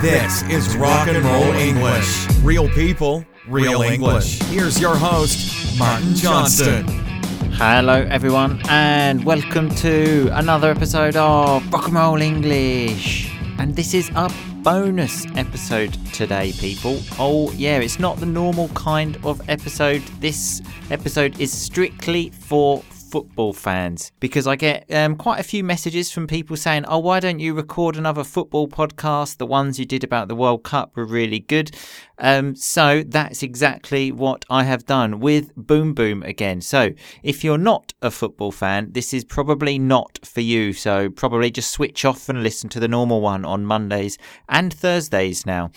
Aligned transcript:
This 0.00 0.42
is 0.44 0.78
Rock 0.78 1.08
and 1.08 1.22
Roll 1.22 1.52
English. 1.56 2.26
Real 2.42 2.70
people, 2.70 3.22
real 3.46 3.82
English. 3.82 4.40
Here's 4.44 4.80
your 4.80 4.96
host, 4.96 5.78
Martin 5.78 6.14
Johnston. 6.14 6.86
Hello, 7.52 8.06
everyone, 8.08 8.62
and 8.70 9.22
welcome 9.26 9.68
to 9.74 10.30
another 10.32 10.70
episode 10.70 11.16
of 11.16 11.70
Rock 11.70 11.88
and 11.88 11.96
Roll 11.96 12.22
English. 12.22 13.30
And 13.58 13.76
this 13.76 13.92
is 13.92 14.10
a 14.16 14.32
bonus 14.62 15.26
episode 15.36 15.92
today, 16.14 16.52
people. 16.52 16.98
Oh, 17.18 17.52
yeah, 17.52 17.78
it's 17.80 17.98
not 17.98 18.16
the 18.16 18.24
normal 18.24 18.68
kind 18.70 19.18
of 19.22 19.46
episode. 19.50 20.00
This 20.18 20.62
episode 20.90 21.38
is 21.38 21.52
strictly 21.52 22.30
for 22.30 22.82
football 23.10 23.52
fans 23.52 24.12
because 24.20 24.46
I 24.46 24.56
get 24.56 24.86
um, 24.92 25.16
quite 25.16 25.40
a 25.40 25.44
few 25.44 25.64
messages 25.64 26.12
from 26.12 26.26
people 26.26 26.56
saying, 26.56 26.84
Oh, 26.86 26.98
why 26.98 27.20
don't 27.20 27.40
you 27.40 27.54
record 27.54 27.96
another 27.96 28.24
football 28.24 28.68
podcast? 28.68 29.38
The 29.38 29.46
ones 29.46 29.78
you 29.78 29.84
did 29.84 30.04
about 30.04 30.28
the 30.28 30.36
World 30.36 30.62
Cup 30.62 30.96
were 30.96 31.04
really 31.04 31.40
good. 31.40 31.70
Um, 32.20 32.54
so 32.54 33.02
that's 33.02 33.42
exactly 33.42 34.12
what 34.12 34.44
I 34.50 34.64
have 34.64 34.84
done 34.84 35.20
with 35.20 35.54
Boom 35.56 35.94
Boom 35.94 36.22
again. 36.22 36.60
So 36.60 36.90
if 37.22 37.42
you're 37.42 37.58
not 37.58 37.94
a 38.02 38.10
football 38.10 38.52
fan, 38.52 38.92
this 38.92 39.14
is 39.14 39.24
probably 39.24 39.78
not 39.78 40.18
for 40.22 40.42
you. 40.42 40.72
So 40.72 41.08
probably 41.08 41.50
just 41.50 41.70
switch 41.70 42.04
off 42.04 42.28
and 42.28 42.42
listen 42.42 42.68
to 42.70 42.80
the 42.80 42.88
normal 42.88 43.22
one 43.22 43.44
on 43.44 43.64
Mondays 43.64 44.18
and 44.48 44.72
Thursdays 44.72 45.46
now. 45.46 45.70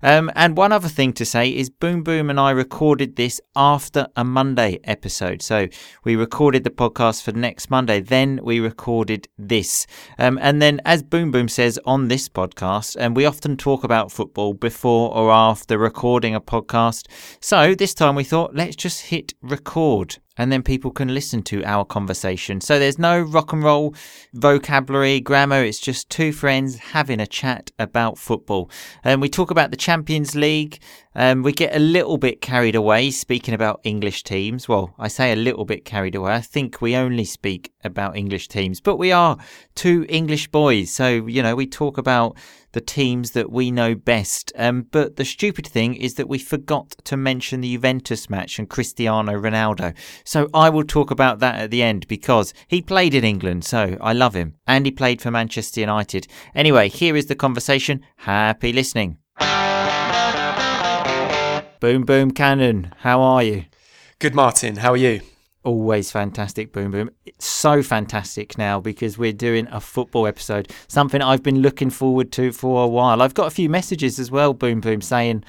Um, 0.00 0.30
and 0.36 0.56
one 0.56 0.70
other 0.70 0.88
thing 0.88 1.12
to 1.14 1.24
say 1.24 1.48
is 1.48 1.68
Boom 1.68 2.04
Boom 2.04 2.30
and 2.30 2.38
I 2.38 2.52
recorded 2.52 3.16
this 3.16 3.40
after 3.56 4.06
a 4.14 4.22
Monday 4.22 4.78
episode. 4.84 5.42
So 5.42 5.66
we 6.04 6.14
recorded 6.14 6.62
the 6.62 6.70
podcast 6.78 7.22
for 7.22 7.32
next 7.32 7.70
Monday, 7.70 8.00
then 8.00 8.40
we 8.42 8.60
recorded 8.60 9.28
this. 9.36 9.86
Um, 10.18 10.38
and 10.40 10.62
then, 10.62 10.80
as 10.84 11.02
Boom 11.02 11.30
Boom 11.30 11.48
says 11.48 11.78
on 11.84 12.08
this 12.08 12.28
podcast, 12.28 12.96
and 12.98 13.16
we 13.16 13.26
often 13.26 13.56
talk 13.56 13.84
about 13.84 14.12
football 14.12 14.54
before 14.54 15.14
or 15.14 15.30
after 15.30 15.76
recording 15.76 16.34
a 16.34 16.40
podcast. 16.40 17.06
So 17.40 17.74
this 17.74 17.92
time 17.92 18.14
we 18.14 18.24
thought, 18.24 18.54
let's 18.54 18.76
just 18.76 19.06
hit 19.06 19.34
record 19.42 20.18
and 20.38 20.50
then 20.50 20.62
people 20.62 20.90
can 20.90 21.12
listen 21.12 21.42
to 21.42 21.62
our 21.64 21.84
conversation. 21.84 22.60
So 22.60 22.78
there's 22.78 22.98
no 22.98 23.20
rock 23.20 23.52
and 23.52 23.62
roll 23.62 23.94
vocabulary, 24.32 25.20
grammar. 25.20 25.64
It's 25.64 25.80
just 25.80 26.08
two 26.08 26.32
friends 26.32 26.78
having 26.78 27.20
a 27.20 27.26
chat 27.26 27.70
about 27.78 28.16
football. 28.16 28.70
And 29.04 29.20
we 29.20 29.28
talk 29.28 29.50
about 29.50 29.70
the 29.70 29.76
Champions 29.76 30.34
League. 30.34 30.78
Um, 31.14 31.42
we 31.42 31.52
get 31.52 31.74
a 31.74 31.80
little 31.80 32.16
bit 32.16 32.40
carried 32.40 32.76
away 32.76 33.10
speaking 33.10 33.52
about 33.52 33.80
English 33.82 34.22
teams. 34.22 34.68
Well, 34.68 34.94
I 34.98 35.08
say 35.08 35.32
a 35.32 35.36
little 35.36 35.64
bit 35.64 35.84
carried 35.84 36.14
away. 36.14 36.32
I 36.34 36.40
think 36.40 36.80
we 36.80 36.94
only 36.94 37.24
speak 37.24 37.72
about 37.82 38.16
English 38.16 38.46
teams, 38.46 38.80
but 38.80 38.96
we 38.96 39.10
are 39.10 39.36
two 39.74 40.06
English 40.08 40.48
boys. 40.48 40.92
So, 40.92 41.26
you 41.26 41.42
know, 41.42 41.56
we 41.56 41.66
talk 41.66 41.98
about 41.98 42.36
the 42.72 42.80
teams 42.80 43.32
that 43.32 43.50
we 43.50 43.70
know 43.70 43.94
best. 43.94 44.52
Um, 44.56 44.86
but 44.90 45.16
the 45.16 45.24
stupid 45.24 45.66
thing 45.66 45.94
is 45.94 46.14
that 46.14 46.28
we 46.28 46.38
forgot 46.38 46.90
to 47.04 47.16
mention 47.16 47.60
the 47.60 47.72
Juventus 47.72 48.28
match 48.28 48.58
and 48.58 48.68
Cristiano 48.68 49.32
Ronaldo. 49.32 49.96
So 50.28 50.50
I 50.52 50.68
will 50.68 50.84
talk 50.84 51.10
about 51.10 51.38
that 51.38 51.54
at 51.54 51.70
the 51.70 51.82
end 51.82 52.06
because 52.06 52.52
he 52.66 52.82
played 52.82 53.14
in 53.14 53.24
England, 53.24 53.64
so 53.64 53.96
I 53.98 54.12
love 54.12 54.34
him. 54.34 54.56
And 54.66 54.84
he 54.84 54.92
played 54.92 55.22
for 55.22 55.30
Manchester 55.30 55.80
United. 55.80 56.26
Anyway, 56.54 56.90
here 56.90 57.16
is 57.16 57.28
the 57.28 57.34
conversation. 57.34 58.04
Happy 58.16 58.74
listening. 58.74 59.16
Boom, 61.80 62.04
boom, 62.04 62.32
cannon. 62.32 62.92
How 62.98 63.22
are 63.22 63.42
you? 63.42 63.64
Good, 64.18 64.34
Martin. 64.34 64.76
How 64.76 64.90
are 64.90 64.98
you? 64.98 65.22
always 65.64 66.10
fantastic 66.10 66.72
boom 66.72 66.90
boom 66.92 67.10
it's 67.26 67.44
so 67.44 67.82
fantastic 67.82 68.56
now 68.56 68.80
because 68.80 69.18
we're 69.18 69.32
doing 69.32 69.66
a 69.70 69.80
football 69.80 70.26
episode 70.26 70.72
something 70.86 71.20
i've 71.20 71.42
been 71.42 71.60
looking 71.60 71.90
forward 71.90 72.30
to 72.30 72.52
for 72.52 72.84
a 72.84 72.86
while 72.86 73.20
i've 73.20 73.34
got 73.34 73.48
a 73.48 73.50
few 73.50 73.68
messages 73.68 74.18
as 74.18 74.30
well 74.30 74.54
boom 74.54 74.80
boom 74.80 75.02
saying 75.02 75.44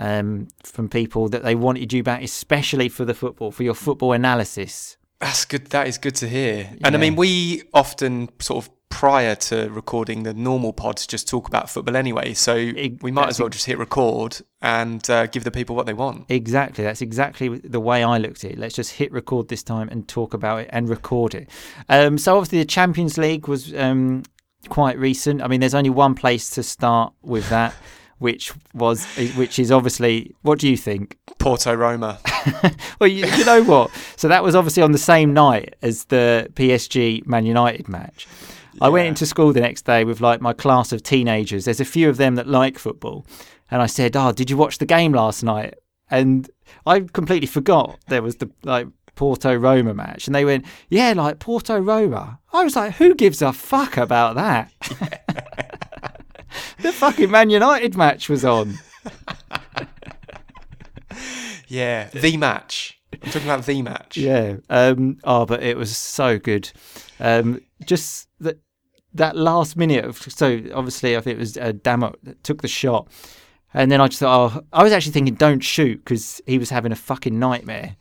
um, 0.00 0.48
from 0.64 0.88
people 0.88 1.28
that 1.28 1.42
they 1.42 1.54
wanted 1.54 1.92
you 1.92 2.02
back 2.02 2.22
especially 2.22 2.88
for 2.88 3.04
the 3.04 3.14
football 3.14 3.50
for 3.50 3.62
your 3.62 3.74
football 3.74 4.12
analysis 4.12 4.96
that's 5.20 5.44
good 5.44 5.66
that 5.66 5.86
is 5.86 5.98
good 5.98 6.14
to 6.14 6.28
hear 6.28 6.70
and 6.84 6.94
i 6.94 6.98
mean 6.98 7.14
we 7.14 7.62
often 7.72 8.28
sort 8.40 8.64
of 8.64 8.70
prior 8.90 9.34
to 9.36 9.70
recording 9.70 10.24
the 10.24 10.34
normal 10.34 10.74
pods 10.74 11.06
just 11.06 11.26
talk 11.26 11.48
about 11.48 11.70
football 11.70 11.96
anyway. 11.96 12.34
So 12.34 12.54
it, 12.54 13.02
we 13.02 13.10
might 13.10 13.28
as 13.28 13.40
well 13.40 13.48
just 13.48 13.64
hit 13.64 13.78
record 13.78 14.38
and 14.60 15.08
uh, 15.08 15.26
give 15.28 15.44
the 15.44 15.50
people 15.50 15.74
what 15.74 15.86
they 15.86 15.94
want. 15.94 16.26
Exactly. 16.28 16.84
That's 16.84 17.00
exactly 17.00 17.48
the 17.48 17.80
way 17.80 18.04
I 18.04 18.18
looked 18.18 18.44
at 18.44 18.50
it. 18.50 18.58
Let's 18.58 18.74
just 18.74 18.92
hit 18.92 19.10
record 19.10 19.48
this 19.48 19.62
time 19.62 19.88
and 19.88 20.06
talk 20.06 20.34
about 20.34 20.60
it 20.60 20.70
and 20.70 20.88
record 20.88 21.34
it. 21.34 21.48
Um, 21.88 22.18
so 22.18 22.36
obviously 22.36 22.58
the 22.58 22.66
Champions 22.66 23.16
League 23.16 23.48
was 23.48 23.72
um, 23.74 24.24
quite 24.68 24.98
recent. 24.98 25.40
I 25.40 25.48
mean, 25.48 25.60
there's 25.60 25.74
only 25.74 25.88
one 25.88 26.14
place 26.14 26.50
to 26.50 26.62
start 26.62 27.14
with 27.22 27.48
that. 27.48 27.74
which 28.20 28.52
was 28.72 29.04
which 29.34 29.58
is 29.58 29.72
obviously 29.72 30.34
what 30.42 30.58
do 30.58 30.68
you 30.68 30.76
think 30.76 31.18
porto 31.38 31.74
roma 31.74 32.18
well 33.00 33.08
you, 33.08 33.26
you, 33.26 33.44
know 33.44 33.62
what 33.64 33.90
so 34.16 34.28
that 34.28 34.44
was 34.44 34.54
obviously 34.54 34.82
on 34.82 34.92
the 34.92 34.98
same 34.98 35.34
night 35.34 35.74
as 35.82 36.04
the 36.06 36.48
psg 36.54 37.26
man 37.26 37.44
united 37.44 37.88
match 37.88 38.28
I 38.80 38.88
went 38.88 39.08
into 39.08 39.26
school 39.26 39.52
the 39.52 39.60
next 39.60 39.82
day 39.82 40.04
with 40.04 40.20
like 40.20 40.40
my 40.40 40.52
class 40.52 40.92
of 40.92 41.02
teenagers. 41.02 41.64
There's 41.64 41.80
a 41.80 41.84
few 41.84 42.08
of 42.08 42.16
them 42.16 42.36
that 42.36 42.46
like 42.46 42.78
football. 42.78 43.26
And 43.70 43.82
I 43.82 43.86
said, 43.86 44.16
Oh, 44.16 44.32
did 44.32 44.50
you 44.50 44.56
watch 44.56 44.78
the 44.78 44.86
game 44.86 45.12
last 45.12 45.42
night? 45.42 45.74
And 46.10 46.50
I 46.86 47.00
completely 47.00 47.46
forgot 47.46 47.98
there 48.08 48.22
was 48.22 48.36
the 48.36 48.50
like 48.62 48.88
Porto 49.16 49.54
Roma 49.54 49.92
match. 49.92 50.26
And 50.26 50.34
they 50.34 50.44
went, 50.44 50.64
Yeah, 50.88 51.12
like 51.14 51.38
Porto 51.40 51.78
Roma. 51.78 52.38
I 52.52 52.64
was 52.64 52.74
like, 52.76 52.94
Who 52.94 53.14
gives 53.14 53.42
a 53.42 53.52
fuck 53.52 53.96
about 53.96 54.36
that? 54.36 55.68
the 56.82 56.92
fucking 56.92 57.30
Man 57.30 57.50
United 57.50 57.96
match 57.96 58.28
was 58.28 58.44
on. 58.44 58.78
yeah, 61.68 62.08
the 62.10 62.36
match. 62.36 63.00
I'm 63.12 63.30
talking 63.30 63.48
about 63.48 63.66
the 63.66 63.82
match. 63.82 64.16
Yeah. 64.16 64.56
Um, 64.68 65.18
oh, 65.24 65.46
but 65.46 65.62
it 65.62 65.76
was 65.76 65.96
so 65.96 66.38
good. 66.38 66.70
Um, 67.18 67.60
just 67.84 68.28
that 68.40 68.60
that 69.14 69.36
last 69.36 69.76
minute 69.76 70.04
of 70.04 70.16
so 70.16 70.60
obviously 70.74 71.16
I 71.16 71.20
think 71.20 71.36
it 71.36 71.40
was 71.40 71.56
uh, 71.56 71.72
Dalot 71.72 72.14
that 72.22 72.42
took 72.44 72.62
the 72.62 72.68
shot, 72.68 73.08
and 73.74 73.90
then 73.90 74.00
I 74.00 74.08
just 74.08 74.20
thought, 74.20 74.54
oh, 74.54 74.62
I 74.72 74.82
was 74.82 74.92
actually 74.92 75.12
thinking 75.12 75.34
don't 75.34 75.60
shoot 75.60 76.04
because 76.04 76.40
he 76.46 76.58
was 76.58 76.70
having 76.70 76.92
a 76.92 76.96
fucking 76.96 77.38
nightmare. 77.38 77.96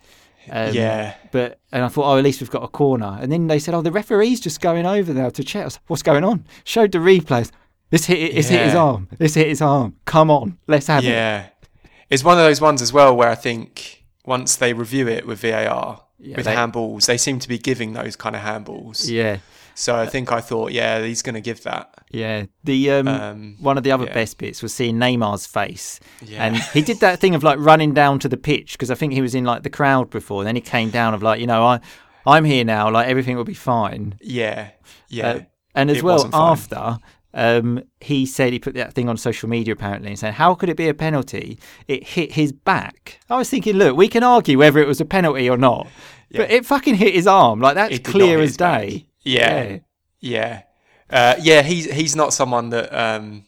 Um, 0.52 0.74
yeah. 0.74 1.16
But 1.32 1.60
and 1.72 1.84
I 1.84 1.88
thought, 1.90 2.12
oh, 2.12 2.18
at 2.18 2.24
least 2.24 2.42
we've 2.42 2.50
got 2.50 2.64
a 2.64 2.68
corner. 2.68 3.18
And 3.22 3.32
then 3.32 3.48
they 3.48 3.60
said, 3.60 3.74
oh, 3.74 3.82
the 3.82 3.92
referee's 3.92 4.40
just 4.40 4.62
going 4.62 4.86
over 4.86 5.14
there 5.14 5.32
to 5.32 5.44
check. 5.44 5.66
Like, 5.66 5.74
What's 5.88 6.04
going 6.04 6.24
on? 6.24 6.46
Showed 6.64 6.92
the 6.92 7.00
replays. 7.00 7.52
This 7.90 8.06
hit. 8.06 8.18
It's 8.18 8.50
yeah. 8.50 8.58
hit 8.58 8.66
his 8.68 8.76
arm. 8.76 9.08
This 9.18 9.34
hit 9.36 9.48
his 9.48 9.62
arm. 9.62 9.96
Come 10.06 10.30
on, 10.30 10.58
let's 10.68 10.88
have 10.88 11.04
yeah. 11.04 11.10
it. 11.10 11.14
Yeah. 11.14 11.90
It's 12.10 12.24
one 12.24 12.38
of 12.38 12.44
those 12.44 12.60
ones 12.60 12.82
as 12.82 12.92
well 12.92 13.16
where 13.16 13.30
I 13.30 13.36
think 13.36 14.04
once 14.26 14.56
they 14.56 14.74
review 14.74 15.08
it 15.08 15.26
with 15.28 15.42
VAR 15.42 16.02
yeah, 16.20 16.38
with 16.38 16.46
they, 16.46 16.56
handballs, 16.56 17.06
they 17.06 17.18
seem 17.18 17.40
to 17.40 17.48
be 17.48 17.58
giving 17.58 17.94
those 17.94 18.16
kind 18.16 18.36
of 18.36 18.42
handballs. 18.42 19.10
Yeah. 19.10 19.38
So 19.76 19.96
I 19.96 20.08
think 20.08 20.32
I 20.34 20.42
thought, 20.42 20.74
yeah, 20.74 21.02
he's 21.02 21.22
going 21.22 21.36
to 21.36 21.42
give 21.42 21.64
that. 21.64 22.04
Yeah, 22.12 22.48
the 22.66 22.92
um, 22.92 23.08
um, 23.08 23.56
one 23.62 23.78
of 23.78 23.86
the 23.86 23.94
other 23.94 24.06
yeah. 24.06 24.14
best 24.14 24.38
bits 24.38 24.62
was 24.62 24.74
seeing 24.74 24.98
Neymar's 24.98 25.46
face, 25.46 26.02
yeah. 26.22 26.44
and 26.46 26.58
he 26.58 26.82
did 26.82 27.00
that 27.00 27.20
thing 27.20 27.34
of 27.34 27.44
like 27.44 27.58
running 27.60 27.94
down 27.94 28.20
to 28.20 28.28
the 28.28 28.36
pitch 28.36 28.74
because 28.74 28.92
I 28.92 28.96
think 28.96 29.14
he 29.14 29.22
was 29.22 29.36
in 29.36 29.46
like 29.46 29.64
the 29.64 29.70
crowd 29.70 30.10
before. 30.10 30.42
And 30.42 30.48
then 30.48 30.56
he 30.56 30.62
came 30.62 30.90
down 30.90 31.14
of 31.14 31.24
like, 31.24 31.40
you 31.40 31.48
know, 31.48 31.64
I, 31.64 31.80
I'm 32.26 32.44
here 32.44 32.66
now, 32.66 32.92
like 32.92 33.08
everything 33.08 33.38
will 33.38 33.46
be 33.46 33.54
fine. 33.54 34.16
Yeah, 34.20 34.72
yeah. 35.08 35.30
Uh, 35.30 35.40
and 35.76 35.90
as 35.90 35.98
it 35.98 36.04
well 36.04 36.30
after, 36.34 36.98
um, 37.34 37.84
he 38.00 38.26
said 38.26 38.54
he 38.54 38.60
put 38.60 38.74
that 38.76 38.94
thing 38.94 39.08
on 39.08 39.18
social 39.18 39.50
media 39.50 39.74
apparently 39.74 40.10
and 40.10 40.20
said, 40.20 40.36
How 40.36 40.56
could 40.56 40.70
it 40.70 40.78
be 40.78 40.88
a 40.88 40.94
penalty? 40.94 41.60
It 41.88 42.04
hit 42.04 42.34
his 42.34 42.52
back. 42.52 43.20
I 43.30 43.38
was 43.38 43.50
thinking, 43.50 43.76
look, 43.76 43.96
we 43.96 44.08
can 44.08 44.24
argue 44.24 44.58
whether 44.58 44.80
it 44.80 44.88
was 44.88 45.00
a 45.00 45.06
penalty 45.06 45.50
or 45.50 45.58
not, 45.58 45.88
yeah. 46.30 46.42
but 46.42 46.52
it 46.52 46.66
fucking 46.66 46.96
hit 46.96 47.14
his 47.14 47.28
arm. 47.28 47.60
Like 47.60 47.76
that's 47.76 48.00
clear 48.00 48.40
as 48.40 48.58
day. 48.58 48.90
Back. 48.90 49.06
Yeah, 49.22 49.78
yeah, 50.20 50.62
uh, 51.10 51.36
yeah. 51.40 51.62
He's 51.62 51.92
he's 51.92 52.16
not 52.16 52.34
someone 52.34 52.70
that 52.70 52.92
um, 52.94 53.44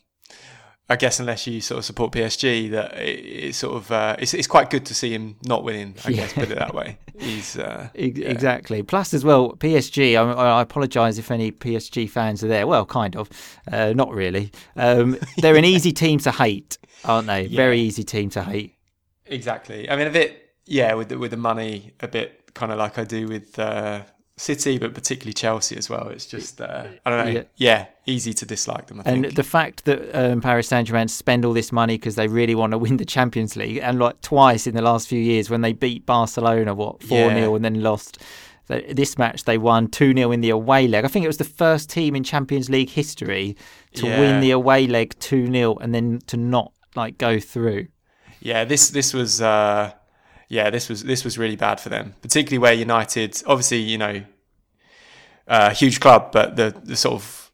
I 0.91 0.97
guess 0.97 1.21
unless 1.21 1.47
you 1.47 1.61
sort 1.61 1.77
of 1.77 1.85
support 1.85 2.11
PSG, 2.11 2.69
that 2.71 2.97
it, 2.97 3.19
it's 3.19 3.57
sort 3.57 3.77
of 3.77 3.89
uh, 3.93 4.17
it's 4.19 4.33
it's 4.33 4.45
quite 4.45 4.69
good 4.69 4.85
to 4.87 4.93
see 4.93 5.13
him 5.13 5.37
not 5.41 5.63
winning. 5.63 5.95
I 6.03 6.09
yeah. 6.09 6.15
guess 6.17 6.33
put 6.33 6.51
it 6.51 6.57
that 6.57 6.75
way. 6.75 6.97
He's 7.17 7.57
uh, 7.57 7.87
yeah. 7.95 8.27
exactly. 8.27 8.83
Plus, 8.83 9.13
as 9.13 9.23
well, 9.23 9.53
PSG. 9.53 10.17
I, 10.17 10.57
I 10.57 10.61
apologise 10.61 11.17
if 11.17 11.31
any 11.31 11.53
PSG 11.53 12.09
fans 12.09 12.43
are 12.43 12.49
there. 12.49 12.67
Well, 12.67 12.85
kind 12.85 13.15
of, 13.15 13.29
uh, 13.71 13.93
not 13.93 14.11
really. 14.11 14.51
Um, 14.75 15.17
they're 15.37 15.55
an 15.55 15.63
easy 15.63 15.93
team 15.93 16.19
to 16.19 16.31
hate, 16.31 16.77
aren't 17.05 17.27
they? 17.27 17.43
Yeah. 17.43 17.55
Very 17.55 17.79
easy 17.79 18.03
team 18.03 18.29
to 18.31 18.43
hate. 18.43 18.75
Exactly. 19.27 19.89
I 19.89 19.95
mean, 19.95 20.07
a 20.07 20.11
bit. 20.11 20.39
Yeah, 20.65 20.93
with 20.95 21.07
the, 21.07 21.17
with 21.17 21.31
the 21.31 21.37
money, 21.37 21.93
a 22.01 22.07
bit 22.09 22.53
kind 22.53 22.71
of 22.71 22.77
like 22.77 22.97
I 22.97 23.05
do 23.05 23.29
with 23.29 23.57
uh, 23.57 24.03
City, 24.37 24.77
but 24.79 24.93
particularly 24.93 25.33
Chelsea 25.33 25.77
as 25.77 25.89
well. 25.89 26.07
It's 26.09 26.25
just, 26.25 26.59
uh, 26.61 26.85
I 27.05 27.09
don't 27.09 27.25
know, 27.25 27.31
yeah. 27.31 27.43
yeah. 27.57 27.85
easy 28.07 28.33
to 28.33 28.45
dislike 28.45 28.87
them. 28.87 29.01
I 29.05 29.09
and 29.11 29.25
the 29.25 29.43
fact 29.43 29.85
that 29.85 30.13
um, 30.15 30.41
Paris 30.41 30.67
Saint 30.67 30.87
Germain 30.87 31.07
spend 31.09 31.45
all 31.45 31.53
this 31.53 31.71
money 31.71 31.97
because 31.97 32.15
they 32.15 32.27
really 32.27 32.55
want 32.55 32.71
to 32.71 32.77
win 32.77 32.97
the 32.97 33.05
Champions 33.05 33.55
League, 33.55 33.77
and 33.77 33.99
like 33.99 34.19
twice 34.21 34.65
in 34.65 34.73
the 34.73 34.81
last 34.81 35.07
few 35.07 35.19
years 35.19 35.49
when 35.49 35.61
they 35.61 35.73
beat 35.73 36.05
Barcelona, 36.05 36.73
what 36.73 37.03
four 37.03 37.29
yeah. 37.29 37.35
0 37.41 37.55
and 37.55 37.63
then 37.65 37.81
lost. 37.83 38.17
Th- 38.67 38.95
This 38.95 39.17
match 39.17 39.43
they 39.43 39.57
won 39.57 39.87
2 39.87 40.13
0 40.15 40.31
in 40.31 40.41
the 40.41 40.49
away 40.49 40.87
leg. 40.87 41.05
I 41.05 41.07
think 41.07 41.23
it 41.23 41.27
was 41.29 41.37
the 41.37 41.43
first 41.43 41.89
team 41.89 42.15
in 42.15 42.23
Champions 42.23 42.69
League 42.69 42.89
history 42.89 43.55
to 43.95 44.07
Yeah. 44.07 44.19
win 44.19 44.39
the 44.39 44.51
away 44.51 44.87
leg 44.87 45.15
2 45.19 45.51
0 45.51 45.75
and 45.81 45.93
then 45.93 46.19
to 46.27 46.37
not 46.37 46.71
like 46.95 47.17
go 47.17 47.39
through. 47.39 47.87
Yeah, 48.39 48.63
this 48.65 48.89
this 48.89 49.13
was 49.13 49.39
uh, 49.41 49.91
yeah 50.51 50.69
this 50.69 50.89
was 50.89 51.03
this 51.03 51.23
was 51.23 51.37
really 51.37 51.55
bad 51.55 51.79
for 51.79 51.89
them, 51.89 52.13
particularly 52.21 52.59
where 52.59 52.73
United, 52.73 53.41
obviously 53.47 53.77
you 53.77 53.97
know, 53.97 54.23
uh, 55.47 55.69
huge 55.71 55.99
club, 55.99 56.31
but 56.31 56.55
the 56.57 56.75
the 56.83 56.95
sort 56.95 57.15
of 57.15 57.51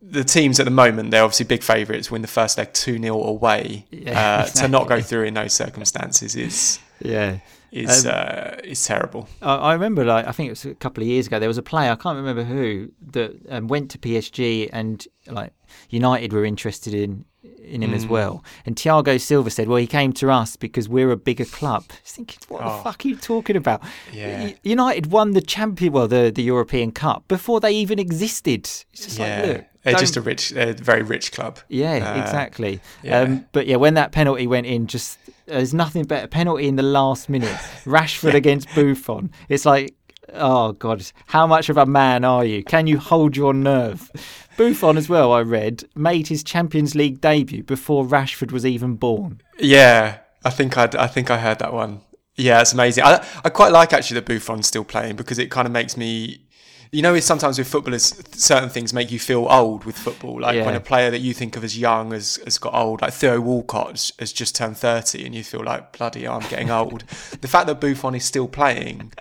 the 0.00 0.24
teams 0.24 0.58
at 0.60 0.64
the 0.64 0.70
moment 0.84 1.10
they're 1.10 1.24
obviously 1.24 1.44
big 1.46 1.62
favourites. 1.62 2.10
Win 2.10 2.22
the 2.22 2.28
first 2.28 2.56
leg 2.58 2.72
two 2.72 2.98
0 2.98 3.22
away. 3.22 3.84
Yeah, 3.90 4.20
uh, 4.20 4.44
To 4.60 4.68
not 4.68 4.88
go 4.88 5.00
through 5.00 5.24
in 5.24 5.34
those 5.34 5.52
circumstances 5.52 6.34
is 6.36 6.78
Yeah. 7.00 7.38
is 7.70 8.06
Um, 8.06 8.12
uh, 8.14 8.50
is 8.64 8.82
terrible. 8.86 9.28
I, 9.42 9.54
I 9.70 9.72
remember, 9.74 10.04
like, 10.04 10.26
I 10.26 10.32
think 10.32 10.46
it 10.46 10.52
was 10.52 10.64
a 10.64 10.74
couple 10.74 11.02
of 11.02 11.08
years 11.08 11.26
ago, 11.26 11.38
there 11.38 11.48
was 11.54 11.58
a 11.58 11.62
player, 11.62 11.90
I 11.92 11.96
can't 11.96 12.16
remember 12.16 12.44
who, 12.44 12.90
that 13.12 13.30
um, 13.50 13.68
went 13.68 13.90
to 13.90 13.98
PSG 13.98 14.70
and, 14.72 15.06
like, 15.26 15.52
United 15.90 16.32
were 16.32 16.44
interested 16.44 16.94
in 16.94 17.24
in 17.64 17.82
him 17.82 17.92
as 17.94 18.04
Mm. 18.06 18.08
well. 18.08 18.44
And 18.66 18.74
Thiago 18.76 19.20
Silva 19.20 19.50
said, 19.50 19.68
well, 19.68 19.76
he 19.76 19.86
came 19.86 20.12
to 20.14 20.30
us 20.30 20.56
because 20.56 20.88
we're 20.88 21.10
a 21.10 21.16
bigger 21.16 21.44
club. 21.44 21.84
I 21.90 21.94
was 22.02 22.12
thinking, 22.12 22.38
what 22.48 22.62
Oh. 22.64 22.76
the 22.78 22.82
fuck 22.82 23.04
are 23.04 23.08
you 23.08 23.16
talking 23.16 23.56
about? 23.56 23.82
Yeah. 24.12 24.52
United 24.62 25.12
won 25.12 25.32
the 25.32 25.40
champion, 25.42 25.92
well, 25.92 26.08
the, 26.08 26.32
the 26.34 26.42
European 26.42 26.90
Cup 26.92 27.28
before 27.28 27.60
they 27.60 27.72
even 27.72 27.98
existed. 27.98 28.60
It's 28.92 29.04
just 29.04 29.18
Yeah, 29.18 29.36
like, 29.40 29.46
look. 29.46 29.64
they're 29.84 29.92
don't- 29.92 30.00
just 30.00 30.16
a 30.16 30.20
rich, 30.22 30.52
a 30.52 30.72
very 30.72 31.02
rich 31.02 31.30
club. 31.30 31.58
yeah, 31.68 32.14
Uh, 32.16 32.22
exactly. 32.22 32.80
yeah. 33.02 33.20
Um, 33.20 33.44
but 33.52 33.66
yeah, 33.66 33.76
when 33.76 33.94
that 33.94 34.12
penalty 34.12 34.46
went 34.46 34.66
in, 34.66 34.86
just 34.86 35.18
there's 35.46 35.72
nothing 35.74 36.04
better. 36.04 36.26
Penalty 36.26 36.68
in 36.68 36.76
the 36.76 36.82
last 36.82 37.28
minute. 37.28 37.56
Rashford 37.84 38.34
against 38.34 38.68
Buffon. 38.74 39.30
It's 39.48 39.64
like, 39.66 39.94
oh 40.34 40.72
god, 40.72 41.04
how 41.26 41.46
much 41.46 41.68
of 41.68 41.76
a 41.76 41.86
man 41.86 42.24
are 42.24 42.44
you? 42.44 42.62
Can 42.64 42.86
you 42.86 42.98
hold 42.98 43.36
your 43.36 43.54
nerve? 43.54 44.10
Buffon 44.56 44.96
as 44.96 45.08
well. 45.08 45.32
I 45.32 45.40
read 45.40 45.84
made 45.94 46.26
his 46.26 46.42
Champions 46.42 46.94
League 46.94 47.20
debut 47.20 47.62
before 47.62 48.04
Rashford 48.04 48.52
was 48.52 48.66
even 48.66 48.96
born. 48.96 49.40
Yeah, 49.58 50.18
I 50.44 50.50
think 50.50 50.76
I 50.76 50.88
I 50.98 51.06
think 51.06 51.30
I 51.30 51.38
heard 51.38 51.60
that 51.60 51.72
one. 51.72 52.00
Yeah, 52.34 52.60
it's 52.60 52.72
amazing. 52.72 53.04
I 53.04 53.24
I 53.44 53.48
quite 53.50 53.72
like 53.72 53.92
actually 53.92 54.20
that 54.20 54.26
Buffon's 54.26 54.66
still 54.66 54.84
playing 54.84 55.16
because 55.16 55.38
it 55.38 55.50
kind 55.50 55.66
of 55.66 55.72
makes 55.72 55.96
me. 55.96 56.44
You 56.90 57.02
know, 57.02 57.20
sometimes 57.20 57.58
with 57.58 57.68
footballers, 57.68 58.14
certain 58.32 58.70
things 58.70 58.94
make 58.94 59.12
you 59.12 59.18
feel 59.18 59.46
old 59.50 59.84
with 59.84 59.94
football. 59.94 60.40
Like 60.40 60.64
when 60.64 60.74
a 60.74 60.80
player 60.80 61.10
that 61.10 61.18
you 61.18 61.34
think 61.34 61.54
of 61.54 61.62
as 61.62 61.76
young 61.76 62.12
has, 62.12 62.36
has 62.46 62.56
got 62.56 62.72
old, 62.72 63.02
like 63.02 63.12
Theo 63.12 63.42
Walcott 63.42 63.90
has, 63.90 64.12
has 64.18 64.32
just 64.32 64.56
turned 64.56 64.78
30, 64.78 65.26
and 65.26 65.34
you 65.34 65.44
feel 65.44 65.62
like, 65.62 65.92
bloody, 65.98 66.26
I'm 66.26 66.40
getting 66.48 66.70
old. 66.70 67.02
the 67.42 67.46
fact 67.46 67.66
that 67.66 67.78
Buffon 67.78 68.14
is 68.14 68.24
still 68.24 68.48
playing 68.48 69.12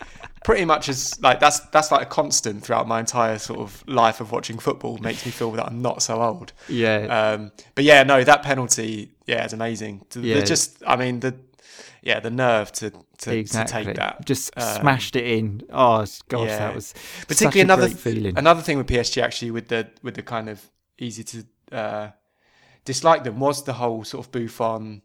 pretty 0.47 0.63
much 0.63 0.87
is 0.87 1.21
like 1.21 1.41
that's 1.41 1.59
that's 1.71 1.91
like 1.91 2.01
a 2.01 2.05
constant 2.05 2.63
throughout 2.63 2.87
my 2.87 3.01
entire 3.01 3.37
sort 3.37 3.59
of 3.59 3.83
life 3.85 4.21
of 4.21 4.31
watching 4.31 4.57
football 4.57 4.97
makes 4.99 5.25
me 5.25 5.31
feel 5.31 5.51
that 5.51 5.65
I'm 5.67 5.81
not 5.81 6.01
so 6.01 6.21
old. 6.21 6.53
Yeah, 6.69 6.99
Um, 7.17 7.51
but 7.75 7.83
yeah, 7.83 8.03
no, 8.03 8.23
that 8.23 8.43
penalty, 8.43 9.11
yeah, 9.25 9.43
it's 9.43 9.51
amazing. 9.51 10.05
Yeah. 10.15 10.39
just, 10.45 10.81
I 10.87 10.95
mean, 10.95 11.19
the 11.19 11.35
yeah, 12.01 12.21
the 12.21 12.29
nerve 12.29 12.71
to 12.79 12.91
to, 13.17 13.37
exactly. 13.37 13.81
to 13.81 13.85
take 13.87 13.95
that. 13.97 14.25
Just 14.25 14.51
Um, 14.55 14.81
smashed 14.81 15.15
it 15.17 15.25
in. 15.25 15.63
Oh 15.69 16.05
gosh, 16.29 16.47
yeah. 16.47 16.59
that 16.59 16.75
was 16.75 16.93
Particularly 17.27 17.61
another 17.61 17.89
feeling. 17.89 18.37
another 18.37 18.61
thing 18.61 18.77
with 18.77 18.87
PSG 18.87 19.21
actually 19.21 19.51
with 19.51 19.67
the 19.67 19.89
with 20.01 20.15
the 20.15 20.23
kind 20.23 20.47
of 20.47 20.61
easy 20.97 21.23
to 21.25 21.37
uh, 21.73 22.07
dislike 22.85 23.25
them 23.25 23.39
was 23.39 23.63
the 23.63 23.73
whole 23.73 24.05
sort 24.05 24.25
of 24.25 24.31
Buffon. 24.31 25.01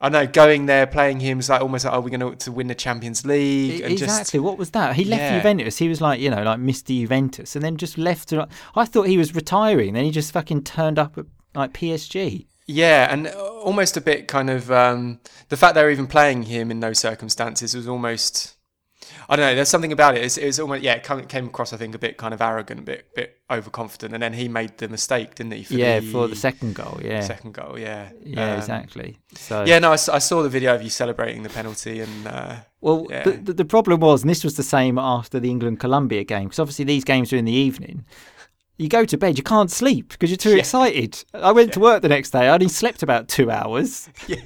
I 0.00 0.08
know 0.08 0.26
going 0.26 0.66
there 0.66 0.86
playing 0.86 1.20
him 1.20 1.38
is 1.38 1.48
like 1.48 1.62
almost 1.62 1.84
like 1.84 1.94
oh 1.94 2.00
we're 2.00 2.16
going 2.16 2.36
to 2.36 2.52
win 2.52 2.66
the 2.66 2.74
Champions 2.74 3.24
League 3.24 3.80
and 3.80 3.92
exactly. 3.92 4.38
just 4.38 4.44
what 4.44 4.58
was 4.58 4.70
that? 4.70 4.96
He 4.96 5.04
left 5.04 5.20
Yeah. 5.20 5.38
Juventus. 5.38 5.78
He 5.78 5.88
was 5.88 6.00
like, 6.00 6.20
you 6.20 6.30
know, 6.30 6.42
like 6.42 6.58
Mr. 6.58 6.88
Juventus, 6.88 7.56
and 7.56 7.64
then 7.64 7.76
just 7.76 7.96
left. 7.96 8.32
I 8.74 8.84
thought 8.84 9.06
he 9.06 9.18
was 9.18 9.34
retiring. 9.34 9.94
Then 9.94 10.04
he 10.04 10.10
just 10.10 10.32
fucking 10.32 10.64
turned 10.64 10.98
up 10.98 11.16
at 11.16 11.26
like 11.54 11.72
PSG. 11.72 12.46
Yeah, 12.66 13.12
and 13.12 13.28
almost 13.28 13.96
a 13.96 14.00
bit 14.00 14.26
kind 14.26 14.50
of 14.50 14.70
um, 14.72 15.20
the 15.48 15.56
fact 15.56 15.76
they 15.76 15.82
were 15.82 15.90
even 15.90 16.08
playing 16.08 16.44
him 16.44 16.70
in 16.70 16.80
those 16.80 16.98
circumstances 16.98 17.74
was 17.74 17.88
almost. 17.88 18.55
I 19.28 19.36
don't 19.36 19.44
know. 19.46 19.54
There's 19.54 19.68
something 19.68 19.92
about 19.92 20.16
it. 20.16 20.24
It's, 20.24 20.36
it 20.36 20.46
was 20.46 20.60
almost 20.60 20.82
yeah. 20.82 20.94
It 20.94 21.28
came 21.28 21.46
across 21.46 21.72
I 21.72 21.76
think 21.76 21.94
a 21.94 21.98
bit 21.98 22.16
kind 22.16 22.32
of 22.34 22.40
arrogant, 22.40 22.80
a 22.80 22.82
bit 22.82 23.14
bit 23.14 23.38
overconfident, 23.50 24.12
and 24.14 24.22
then 24.22 24.32
he 24.32 24.48
made 24.48 24.78
the 24.78 24.88
mistake, 24.88 25.34
didn't 25.36 25.52
he? 25.52 25.62
For 25.64 25.74
yeah, 25.74 26.00
the 26.00 26.10
for 26.12 26.28
the 26.28 26.36
second 26.36 26.74
goal. 26.74 27.00
Yeah, 27.02 27.20
second 27.20 27.54
goal. 27.54 27.78
Yeah. 27.78 28.10
yeah, 28.24 28.52
Um, 28.52 28.58
exactly. 28.58 29.18
So 29.34 29.64
Yeah, 29.64 29.78
no, 29.78 29.92
I 29.92 29.96
saw 29.96 30.42
the 30.42 30.48
video 30.48 30.74
of 30.74 30.82
you 30.82 30.90
celebrating 30.90 31.42
the 31.42 31.48
penalty, 31.48 32.00
and 32.00 32.26
uh, 32.26 32.56
Well, 32.80 33.06
Yeah. 33.10 33.22
the, 33.24 33.30
the, 33.32 33.52
the 33.52 33.64
problem 33.64 34.00
was, 34.00 34.22
and 34.22 34.30
this 34.30 34.42
was 34.44 34.56
the 34.56 34.62
same 34.62 34.98
after 34.98 35.38
the 35.40 35.50
England 35.50 35.80
Colombia 35.80 36.24
game, 36.24 36.44
because 36.44 36.58
obviously 36.58 36.84
these 36.84 37.04
games 37.04 37.32
are 37.32 37.36
in 37.36 37.44
the 37.44 37.52
evening. 37.52 38.04
You 38.78 38.88
go 38.88 39.04
to 39.06 39.16
bed, 39.16 39.38
you 39.38 39.44
can't 39.44 39.70
sleep 39.70 40.10
because 40.10 40.28
you're 40.30 40.36
too 40.36 40.50
Yeah. 40.50 40.56
excited. 40.58 41.24
I 41.32 41.52
went 41.52 41.72
to 41.74 41.80
work 41.80 42.02
the 42.02 42.08
next 42.08 42.30
day. 42.30 42.40
I 42.48 42.54
only 42.54 42.68
slept 42.68 43.02
about 43.02 43.26
two 43.28 43.50
hours. 43.50 44.08
yeah, 44.28 44.36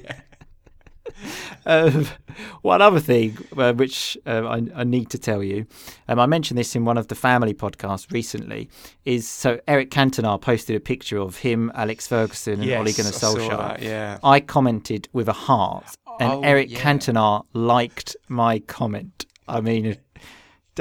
Um, 1.65 2.07
one 2.61 2.81
other 2.81 2.99
thing, 2.99 3.37
uh, 3.57 3.73
which 3.73 4.17
uh, 4.25 4.43
I, 4.45 4.61
I 4.75 4.83
need 4.83 5.09
to 5.11 5.17
tell 5.17 5.43
you, 5.43 5.65
um, 6.07 6.19
I 6.19 6.25
mentioned 6.25 6.57
this 6.57 6.75
in 6.75 6.85
one 6.85 6.97
of 6.97 7.07
the 7.07 7.15
family 7.15 7.53
podcasts 7.53 8.11
recently, 8.11 8.69
is 9.05 9.27
so 9.27 9.59
Eric 9.67 9.91
Cantona 9.91 10.39
posted 10.39 10.75
a 10.75 10.79
picture 10.79 11.17
of 11.19 11.37
him, 11.37 11.71
Alex 11.75 12.07
Ferguson, 12.07 12.53
and 12.55 12.65
yes, 12.65 12.79
Ole 12.79 12.93
Gunnar 12.93 13.09
I 13.09 13.47
saw 13.47 13.57
that, 13.57 13.81
yeah, 13.81 14.17
I 14.23 14.39
commented 14.39 15.07
with 15.13 15.27
a 15.29 15.33
heart, 15.33 15.85
and 16.19 16.31
Oh, 16.33 16.41
Eric 16.41 16.71
yeah. 16.71 16.79
Cantona 16.79 17.43
liked 17.53 18.15
my 18.27 18.59
comment. 18.59 19.25
I 19.47 19.59
mean, 19.61 19.97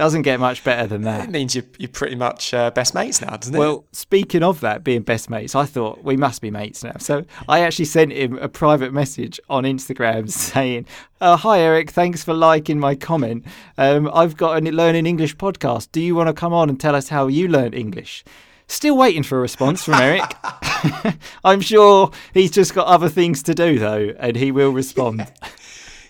doesn't 0.01 0.23
get 0.23 0.41
much 0.41 0.65
better 0.65 0.87
than 0.87 1.03
that. 1.03 1.25
it 1.25 1.31
means 1.31 1.55
you're 1.55 1.67
you're 1.77 1.91
pretty 1.91 2.15
much 2.17 2.55
uh, 2.55 2.71
best 2.71 2.95
mates 2.95 3.21
now, 3.21 3.37
doesn't 3.37 3.55
it? 3.55 3.59
Well, 3.59 3.85
speaking 3.93 4.43
of 4.43 4.61
that 4.61 4.83
being 4.83 5.03
best 5.03 5.29
mates, 5.29 5.55
I 5.55 5.67
thought 5.67 6.03
we 6.03 6.17
must 6.17 6.41
be 6.41 6.51
mates 6.51 6.83
now. 6.83 6.95
So 6.99 7.27
I 7.51 7.61
actually 7.61 7.85
sent 7.85 8.11
him 8.11 8.39
a 8.39 8.49
private 8.49 8.95
message 8.95 9.39
on 9.51 9.65
Instagram 9.65 10.31
saying, 10.55 10.87
uh, 11.21 11.37
"Hi 11.37 11.61
Eric, 11.61 11.91
thanks 11.91 12.25
for 12.25 12.33
liking 12.33 12.81
my 12.81 12.95
comment. 12.95 13.45
Um, 13.77 14.11
I've 14.15 14.39
got 14.39 14.63
a 14.63 14.71
learning 14.71 15.05
English 15.05 15.37
podcast. 15.37 15.93
Do 15.93 16.01
you 16.01 16.15
want 16.15 16.29
to 16.29 16.33
come 16.33 16.55
on 16.55 16.71
and 16.71 16.81
tell 16.81 16.95
us 16.95 17.11
how 17.11 17.27
you 17.27 17.49
learned 17.49 17.75
English?" 17.75 18.25
Still 18.69 18.97
waiting 18.97 19.23
for 19.23 19.37
a 19.37 19.41
response 19.43 19.85
from 19.85 19.95
Eric. 19.95 20.35
I'm 21.45 21.61
sure 21.61 22.11
he's 22.33 22.53
just 22.53 22.75
got 22.75 22.87
other 22.87 23.11
things 23.11 23.43
to 23.43 23.55
do 23.55 23.79
though, 23.79 24.15
and 24.19 24.35
he 24.35 24.51
will 24.51 24.71
respond. 24.71 25.31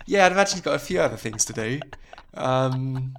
yeah, 0.06 0.26
I'd 0.26 0.32
imagine 0.32 0.58
he's 0.58 0.62
got 0.62 0.76
a 0.76 0.78
few 0.78 1.00
other 1.00 1.16
things 1.16 1.44
to 1.46 1.52
do. 1.52 1.80
Um, 2.34 3.14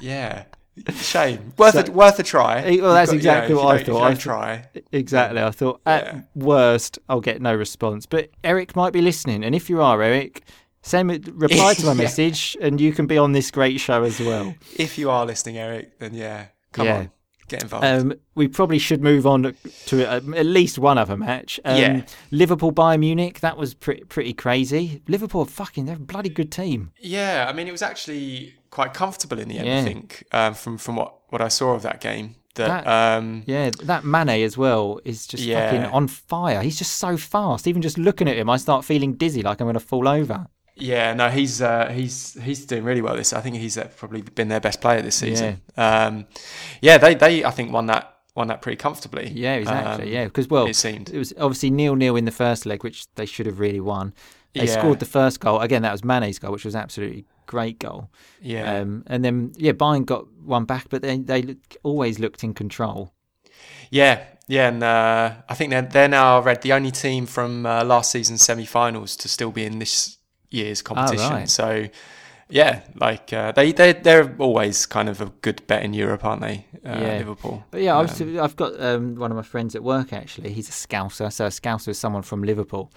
yeah, 0.00 0.44
shame. 0.94 1.52
Worth 1.58 1.74
So- 1.74 1.84
a, 1.86 1.90
worth 1.90 2.18
a 2.18 2.22
try. 2.22 2.60
Eh, 2.62 2.80
well, 2.80 2.94
that's 2.94 3.12
You've 3.12 3.22
got- 3.22 3.44
exactly 3.44 3.54
you 3.54 3.60
what 3.60 3.66
I 3.66 3.70
don't- 3.72 3.80
if 3.82 3.86
you 3.88 3.94
thought. 3.94 4.10
I 4.10 4.14
try. 4.14 4.64
Exactly. 4.92 5.40
I 5.42 5.50
thought 5.50 5.80
at 5.86 6.04
Yeah. 6.04 6.20
worst 6.34 6.98
I'll 7.08 7.20
get 7.20 7.40
no 7.42 7.54
response, 7.54 8.06
but 8.06 8.30
Eric 8.44 8.76
might 8.76 8.92
be 8.92 9.00
listening, 9.02 9.44
and 9.44 9.54
if 9.54 9.68
you 9.70 9.82
are 9.82 10.00
Eric, 10.02 10.42
send 10.82 11.10
reply 11.34 11.74
to 11.74 11.84
my 11.86 11.92
Yeah. 11.92 11.94
message, 11.98 12.56
and 12.60 12.80
you 12.80 12.92
can 12.92 13.06
be 13.06 13.18
on 13.18 13.32
this 13.32 13.50
great 13.50 13.80
show 13.80 14.02
as 14.02 14.18
well. 14.20 14.54
If 14.76 14.96
you 14.98 15.10
are 15.10 15.26
listening, 15.26 15.58
Eric, 15.58 15.98
then 15.98 16.14
yeah, 16.14 16.46
come 16.72 16.86
Yeah. 16.86 16.96
on, 16.96 17.10
get 17.48 17.62
involved. 17.64 17.84
Um, 17.84 18.14
we 18.34 18.48
probably 18.48 18.78
should 18.78 19.02
move 19.02 19.26
on 19.26 19.54
to 19.86 20.06
at 20.08 20.24
least 20.46 20.78
one 20.78 20.96
other 20.96 21.16
match. 21.16 21.60
Um, 21.66 21.76
Yeah. 21.76 22.02
Liverpool 22.30 22.72
Bayern 22.72 23.00
Munich. 23.00 23.40
That 23.40 23.58
was 23.58 23.74
pretty 23.74 24.04
pretty 24.04 24.32
crazy. 24.32 25.02
Liverpool, 25.08 25.44
fucking, 25.44 25.84
they're 25.84 25.96
a 25.96 25.98
bloody 25.98 26.30
good 26.30 26.50
team. 26.50 26.92
Yeah, 27.00 27.46
I 27.48 27.52
mean, 27.52 27.66
it 27.68 27.72
was 27.72 27.82
actually 27.82 28.54
quite 28.70 28.94
comfortable 28.94 29.38
in 29.38 29.48
the 29.48 29.58
end. 29.58 29.66
Yeah. 29.68 29.78
I 29.80 29.84
think 29.84 30.24
um, 30.32 30.54
from 30.54 30.78
from 30.78 30.96
what 30.96 31.14
what 31.30 31.40
I 31.40 31.48
saw 31.48 31.74
of 31.74 31.82
that 31.82 32.00
game. 32.00 32.36
That, 32.56 32.84
That- 32.84 33.16
um, 33.18 33.44
Yeah, 33.46 33.70
that 33.84 34.04
Mane 34.04 34.42
as 34.44 34.58
well 34.58 35.00
is 35.04 35.26
just 35.26 35.42
Yeah. 35.44 35.70
fucking 35.70 35.84
on 35.92 36.08
fire. 36.08 36.60
He's 36.62 36.76
just 36.76 36.96
so 36.96 37.16
fast. 37.16 37.68
Even 37.68 37.80
just 37.80 37.96
looking 37.96 38.28
at 38.28 38.36
him, 38.36 38.50
I 38.50 38.56
start 38.56 38.84
feeling 38.84 39.14
dizzy, 39.14 39.42
like 39.42 39.60
I'm 39.60 39.66
going 39.66 39.74
to 39.74 39.80
fall 39.80 40.08
over. 40.08 40.46
yeah, 40.76 41.14
no, 41.14 41.28
he's 41.28 41.60
uh, 41.62 41.90
he's 41.94 42.36
he's 42.42 42.64
doing 42.66 42.82
really 42.84 43.02
well. 43.02 43.14
This, 43.16 43.32
I 43.32 43.40
think 43.40 43.56
he's 43.56 43.76
uh, 43.78 43.88
probably 43.96 44.22
been 44.22 44.48
their 44.48 44.60
best 44.60 44.80
player 44.80 45.00
this 45.02 45.16
season. 45.16 45.60
Yeah, 45.76 46.06
um, 46.06 46.26
yeah, 46.80 46.98
they 46.98 47.14
they 47.14 47.44
I 47.44 47.50
think 47.50 47.70
won 47.72 47.86
that 47.86 48.16
won 48.34 48.48
that 48.48 48.62
pretty 48.62 48.76
comfortably. 48.76 49.30
Yeah, 49.34 49.54
exactly. 49.54 50.06
Um, 50.06 50.12
yeah, 50.12 50.24
because 50.24 50.48
well, 50.48 50.66
it 50.66 50.74
seemed. 50.76 51.10
it 51.10 51.18
was 51.18 51.32
obviously 51.38 51.70
nil 51.70 51.94
nil 51.96 52.16
in 52.16 52.24
the 52.24 52.30
first 52.32 52.66
leg, 52.66 52.82
which 52.82 53.04
they 53.14 53.26
should 53.26 53.46
have 53.46 53.60
really 53.60 53.80
won. 53.80 54.12
They 54.54 54.64
Yeah. 54.64 54.78
scored 54.80 54.98
the 54.98 55.06
first 55.06 55.38
goal 55.40 55.60
again. 55.60 55.82
That 55.82 55.92
was 55.92 56.02
Mane's 56.02 56.38
goal, 56.40 56.50
which 56.52 56.64
was 56.64 56.74
absolutely 56.74 57.26
great 57.52 57.78
goal. 57.78 58.08
Yeah, 58.42 58.80
Um, 58.82 59.02
and 59.06 59.22
then 59.24 59.52
yeah, 59.58 59.72
Bayern 59.74 60.04
got 60.04 60.24
one 60.46 60.64
back, 60.66 60.84
but 60.90 61.02
they 61.02 61.18
they 61.18 61.42
look- 61.42 61.76
always 61.82 62.18
looked 62.18 62.42
in 62.44 62.54
control. 62.54 63.12
yeah, 63.90 64.16
yeah, 64.48 64.68
and 64.68 64.82
uh, 64.82 65.42
I 65.52 65.54
think 65.54 65.70
they're 65.70 65.88
they're 65.92 66.08
now 66.08 66.40
Red 66.42 66.62
the 66.62 66.72
only 66.74 66.90
team 66.90 67.26
from 67.26 67.66
uh, 67.66 67.84
last 67.84 68.10
season's 68.10 68.42
semi-finals 68.42 69.16
to 69.16 69.28
still 69.28 69.50
be 69.52 69.64
in 69.64 69.78
this 69.78 70.18
year's 70.50 70.82
competition. 70.82 71.32
Oh, 71.32 71.36
right. 71.36 71.48
So. 71.50 71.88
Yeah, 72.52 72.80
like 73.00 73.32
uh, 73.32 73.52
they 73.52 73.72
they 73.72 73.92
they're 73.92 74.34
always 74.38 74.86
kind 74.86 75.08
of 75.08 75.20
a 75.20 75.26
good 75.42 75.62
bet 75.68 75.84
in 75.84 75.94
Europe, 75.94 76.24
aren't 76.24 76.42
they? 76.42 76.66
Uh, 76.84 76.98
Yeah. 77.00 77.18
Liverpool. 77.18 77.62
But 77.70 77.80
yeah, 77.82 77.96
I 77.98 78.02
was, 78.02 78.20
Um, 78.20 78.40
I've 78.40 78.56
got 78.56 78.72
um, 78.80 79.14
one 79.20 79.30
of 79.30 79.36
my 79.36 79.44
friends 79.44 79.74
at 79.76 79.82
work 79.82 80.12
actually. 80.12 80.52
He's 80.52 80.68
a 80.68 80.72
Scouser, 80.72 81.30
so 81.30 81.44
a 81.44 81.50
Scouser 81.50 81.90
is 81.90 81.98
someone 81.98 82.22
from 82.24 82.42
Liverpool. 82.42 82.90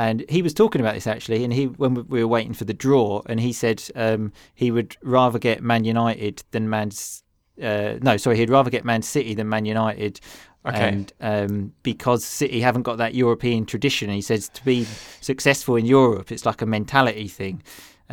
And 0.00 0.24
he 0.30 0.40
was 0.40 0.54
talking 0.54 0.80
about 0.80 0.94
this 0.94 1.06
actually, 1.06 1.44
and 1.44 1.52
he 1.52 1.66
when 1.66 1.92
we 2.08 2.24
were 2.24 2.28
waiting 2.28 2.54
for 2.54 2.64
the 2.64 2.72
draw, 2.72 3.20
and 3.26 3.38
he 3.38 3.52
said 3.52 3.82
um, 3.94 4.32
he 4.54 4.70
would 4.70 4.96
rather 5.02 5.38
get 5.38 5.62
Man 5.62 5.84
United 5.84 6.42
than 6.52 6.70
Man's. 6.70 7.22
Uh, 7.62 7.98
no, 8.00 8.16
sorry, 8.16 8.38
he'd 8.38 8.48
rather 8.48 8.70
get 8.70 8.82
Man 8.82 9.02
City 9.02 9.34
than 9.34 9.50
Man 9.50 9.66
United. 9.66 10.18
Okay. 10.64 10.88
And 10.88 11.12
um, 11.20 11.72
because 11.82 12.24
City 12.24 12.62
haven't 12.62 12.84
got 12.84 12.96
that 12.96 13.14
European 13.14 13.66
tradition, 13.66 14.08
he 14.08 14.22
says 14.22 14.48
to 14.48 14.64
be 14.64 14.84
successful 15.20 15.76
in 15.76 15.84
Europe, 15.84 16.32
it's 16.32 16.46
like 16.46 16.62
a 16.62 16.66
mentality 16.66 17.28
thing. 17.28 17.62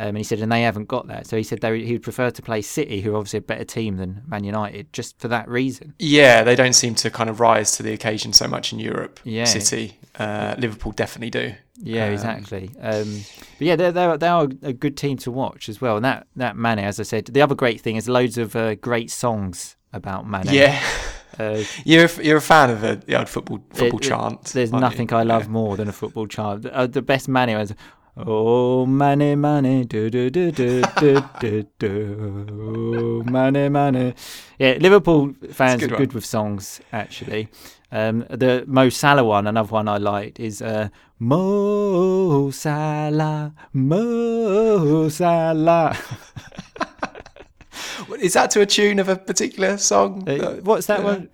Um, 0.00 0.08
and 0.10 0.16
he 0.18 0.22
said, 0.22 0.38
and 0.38 0.52
they 0.52 0.62
haven't 0.62 0.86
got 0.86 1.08
that. 1.08 1.26
So 1.26 1.36
he 1.36 1.42
said 1.42 1.60
they, 1.60 1.82
he 1.84 1.92
would 1.94 2.04
prefer 2.04 2.30
to 2.30 2.40
play 2.42 2.62
City, 2.62 3.00
who 3.00 3.14
are 3.14 3.16
obviously 3.16 3.38
a 3.38 3.42
better 3.42 3.64
team 3.64 3.96
than 3.96 4.22
Man 4.28 4.44
United, 4.44 4.92
just 4.92 5.18
for 5.18 5.26
that 5.26 5.48
reason. 5.48 5.92
Yeah, 5.98 6.44
they 6.44 6.54
don't 6.54 6.72
seem 6.74 6.94
to 6.96 7.10
kind 7.10 7.28
of 7.28 7.40
rise 7.40 7.72
to 7.78 7.82
the 7.82 7.92
occasion 7.92 8.32
so 8.32 8.46
much 8.46 8.72
in 8.72 8.78
Europe. 8.78 9.18
Yeah. 9.24 9.44
City, 9.44 9.98
uh, 10.16 10.54
Liverpool 10.56 10.92
definitely 10.92 11.30
do. 11.30 11.54
Yeah, 11.82 12.06
Um, 12.06 12.12
exactly. 12.12 12.70
Um, 12.80 13.22
but 13.58 13.66
yeah, 13.66 13.74
they're, 13.76 13.90
they're 13.92 14.16
they 14.18 14.28
are 14.28 14.44
a 14.62 14.72
good 14.72 14.96
team 14.96 15.16
to 15.18 15.32
watch 15.32 15.68
as 15.68 15.80
well. 15.80 15.96
And 15.96 16.04
that 16.04 16.28
that 16.36 16.56
Mane, 16.56 16.78
as 16.78 17.00
I 17.00 17.02
said, 17.04 17.26
the 17.26 17.42
other 17.42 17.54
great 17.56 17.80
thing 17.80 17.96
is 17.96 18.08
loads 18.08 18.38
of 18.38 18.54
uh, 18.54 18.76
great 18.76 19.10
songs 19.10 19.76
about 19.92 20.28
Mane. 20.28 20.44
Yeah, 20.50 20.80
Uh, 21.38 21.62
you're 21.84 22.06
a, 22.06 22.22
you're 22.24 22.36
a 22.38 22.40
fan 22.40 22.70
of 22.70 22.82
a, 22.84 22.96
the 22.96 23.16
old 23.18 23.28
football 23.28 23.58
football 23.70 23.98
it- 24.00 24.06
it- 24.06 24.08
chant. 24.08 24.44
There's 24.44 24.72
nothing 24.72 25.08
you? 25.10 25.16
I 25.16 25.22
love 25.24 25.44
Yeah. 25.44 25.50
more 25.50 25.76
than 25.76 25.88
a 25.88 25.92
football 25.92 26.26
chant. 26.26 26.66
Uh, 26.66 26.86
the 26.86 27.02
best 27.02 27.28
Mane 27.28 27.56
was. 27.58 27.74
Oh, 28.26 28.84
Mane, 28.84 29.40
Mane, 29.40 29.84
do, 29.84 30.10
do, 30.10 30.28
do, 30.28 30.50
do, 30.50 30.82
do, 30.98 31.22
do, 31.38 31.66
do. 31.78 32.46
Oh, 32.50 33.22
Mane, 33.30 33.70
Mane. 33.70 34.14
Yeah, 34.58 34.76
Liverpool 34.80 35.34
fans 35.52 35.80
good 35.80 35.92
are 35.92 35.94
one. 35.94 36.02
good 36.02 36.12
with 36.14 36.24
songs, 36.24 36.80
actually. 36.92 37.48
Um, 37.92 38.26
the 38.28 38.64
Mo 38.66 38.88
Salah 38.88 39.22
one, 39.22 39.46
another 39.46 39.68
one 39.68 39.86
I 39.86 39.98
liked, 39.98 40.40
is 40.40 40.60
uh, 40.60 40.88
Mo 41.20 42.50
Salah, 42.50 43.54
Mo 43.72 45.08
Salah. 45.08 45.96
Is 48.20 48.32
that 48.32 48.50
to 48.52 48.60
a 48.62 48.66
tune 48.66 48.98
of 48.98 49.08
a 49.08 49.16
particular 49.16 49.76
song? 49.76 50.28
Uh, 50.28 50.56
what's 50.62 50.86
that 50.86 51.00
yeah. 51.00 51.04
one? 51.04 51.28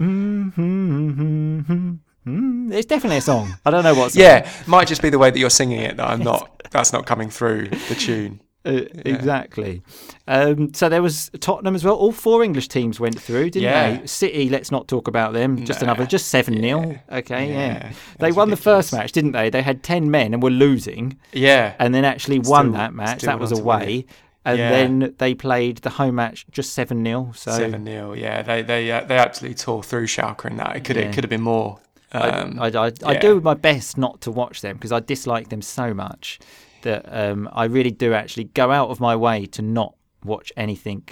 Mm-hmm. 0.55 1.93
It's 2.27 2.87
definitely 2.87 3.19
a 3.19 3.23
song. 3.23 3.55
I 3.67 3.71
don't 3.71 3.85
know 3.85 3.95
what 3.95 4.13
song. 4.13 4.23
Yeah, 4.23 4.51
might 4.67 4.89
just 4.89 5.03
be 5.03 5.11
the 5.11 5.19
way 5.19 5.31
that 5.31 5.39
you're 5.39 5.51
singing 5.51 5.81
it 5.81 5.97
that 5.97 6.09
I'm 6.09 6.21
not. 6.23 6.51
That's 6.71 6.93
not 6.93 7.07
coming 7.07 7.31
through 7.31 7.69
the 7.69 7.95
tune. 7.95 8.41
Uh, 8.67 8.81
Exactly. 9.05 9.83
Um, 10.27 10.73
so 10.73 10.89
there 10.89 11.03
was 11.03 11.31
Tottenham 11.41 11.75
as 11.75 11.85
well. 11.85 11.95
All 11.97 12.13
four 12.13 12.43
English 12.43 12.69
teams 12.69 12.99
went 12.99 13.21
through, 13.21 13.51
didn't 13.51 13.65
Yeah. 13.65 13.97
they? 13.99 14.07
City, 14.07 14.49
let's 14.49 14.71
not 14.71 14.89
talk 14.89 15.07
about 15.07 15.35
them. 15.35 15.65
Just 15.67 15.81
Nah. 15.83 15.89
another, 15.93 16.07
just 16.07 16.29
7 16.29 16.59
0. 16.61 16.81
Yeah. 17.11 17.19
Okay, 17.19 17.51
Yeah, 17.51 17.55
yeah. 17.67 17.93
They 18.19 18.29
was 18.29 18.37
won 18.37 18.49
the 18.51 18.57
first 18.57 18.93
match, 18.93 19.13
didn't 19.13 19.33
they? 19.33 19.51
They 19.51 19.61
had 19.63 19.83
10 19.83 20.11
men 20.11 20.33
and 20.33 20.43
were 20.43 20.51
losing, 20.51 21.19
Yeah, 21.33 21.75
and 21.79 21.95
then 21.95 22.05
actually 22.07 22.39
won 22.39 22.73
that 22.73 22.95
match. 22.95 23.21
That 23.23 23.39
was 23.39 23.51
went 23.53 23.61
on 23.61 23.65
to 23.65 23.65
win 23.69 23.83
away. 23.83 24.07
And 24.47 24.59
Yeah. 24.59 24.71
then 24.71 25.15
they 25.19 25.35
played 25.35 25.79
the 25.79 25.91
home 25.91 26.15
match 26.17 26.45
just 26.51 26.73
7 26.73 27.05
0. 27.05 27.33
So 27.37 27.51
seven 27.53 27.85
0 27.85 28.15
Yeah, 28.15 28.43
they 28.43 28.63
they 28.63 28.91
uh, 28.91 29.05
they 29.05 29.17
absolutely 29.19 29.57
tore 29.57 29.83
through 29.83 30.07
Schalke 30.07 30.47
in 30.51 30.57
that. 30.57 30.75
It 30.77 30.85
could 30.85 30.97
Yeah. 30.97 31.03
it 31.03 31.15
could 31.15 31.25
have 31.25 31.31
been 31.31 31.43
more. 31.43 31.81
Um, 32.15 32.61
I, 32.61 32.67
I, 32.69 32.93
I 33.05 33.13
yeah. 33.15 33.21
do 33.21 33.41
my 33.41 33.55
best 33.55 33.99
not 33.99 34.21
to 34.23 34.31
watch 34.31 34.61
them 34.61 34.77
because 34.77 34.93
I 34.93 35.01
dislike 35.01 35.49
them 35.49 35.63
so 35.63 35.93
much 35.93 36.39
that 36.83 37.05
um, 37.09 37.49
I 37.53 37.65
really 37.65 37.91
do 37.91 38.13
actually 38.15 38.45
go 38.45 38.71
out 38.71 38.91
of 38.91 39.01
my 39.01 39.17
way 39.17 39.47
to 39.47 39.63
not 39.63 39.95
watch 40.25 40.53
anything 40.57 41.03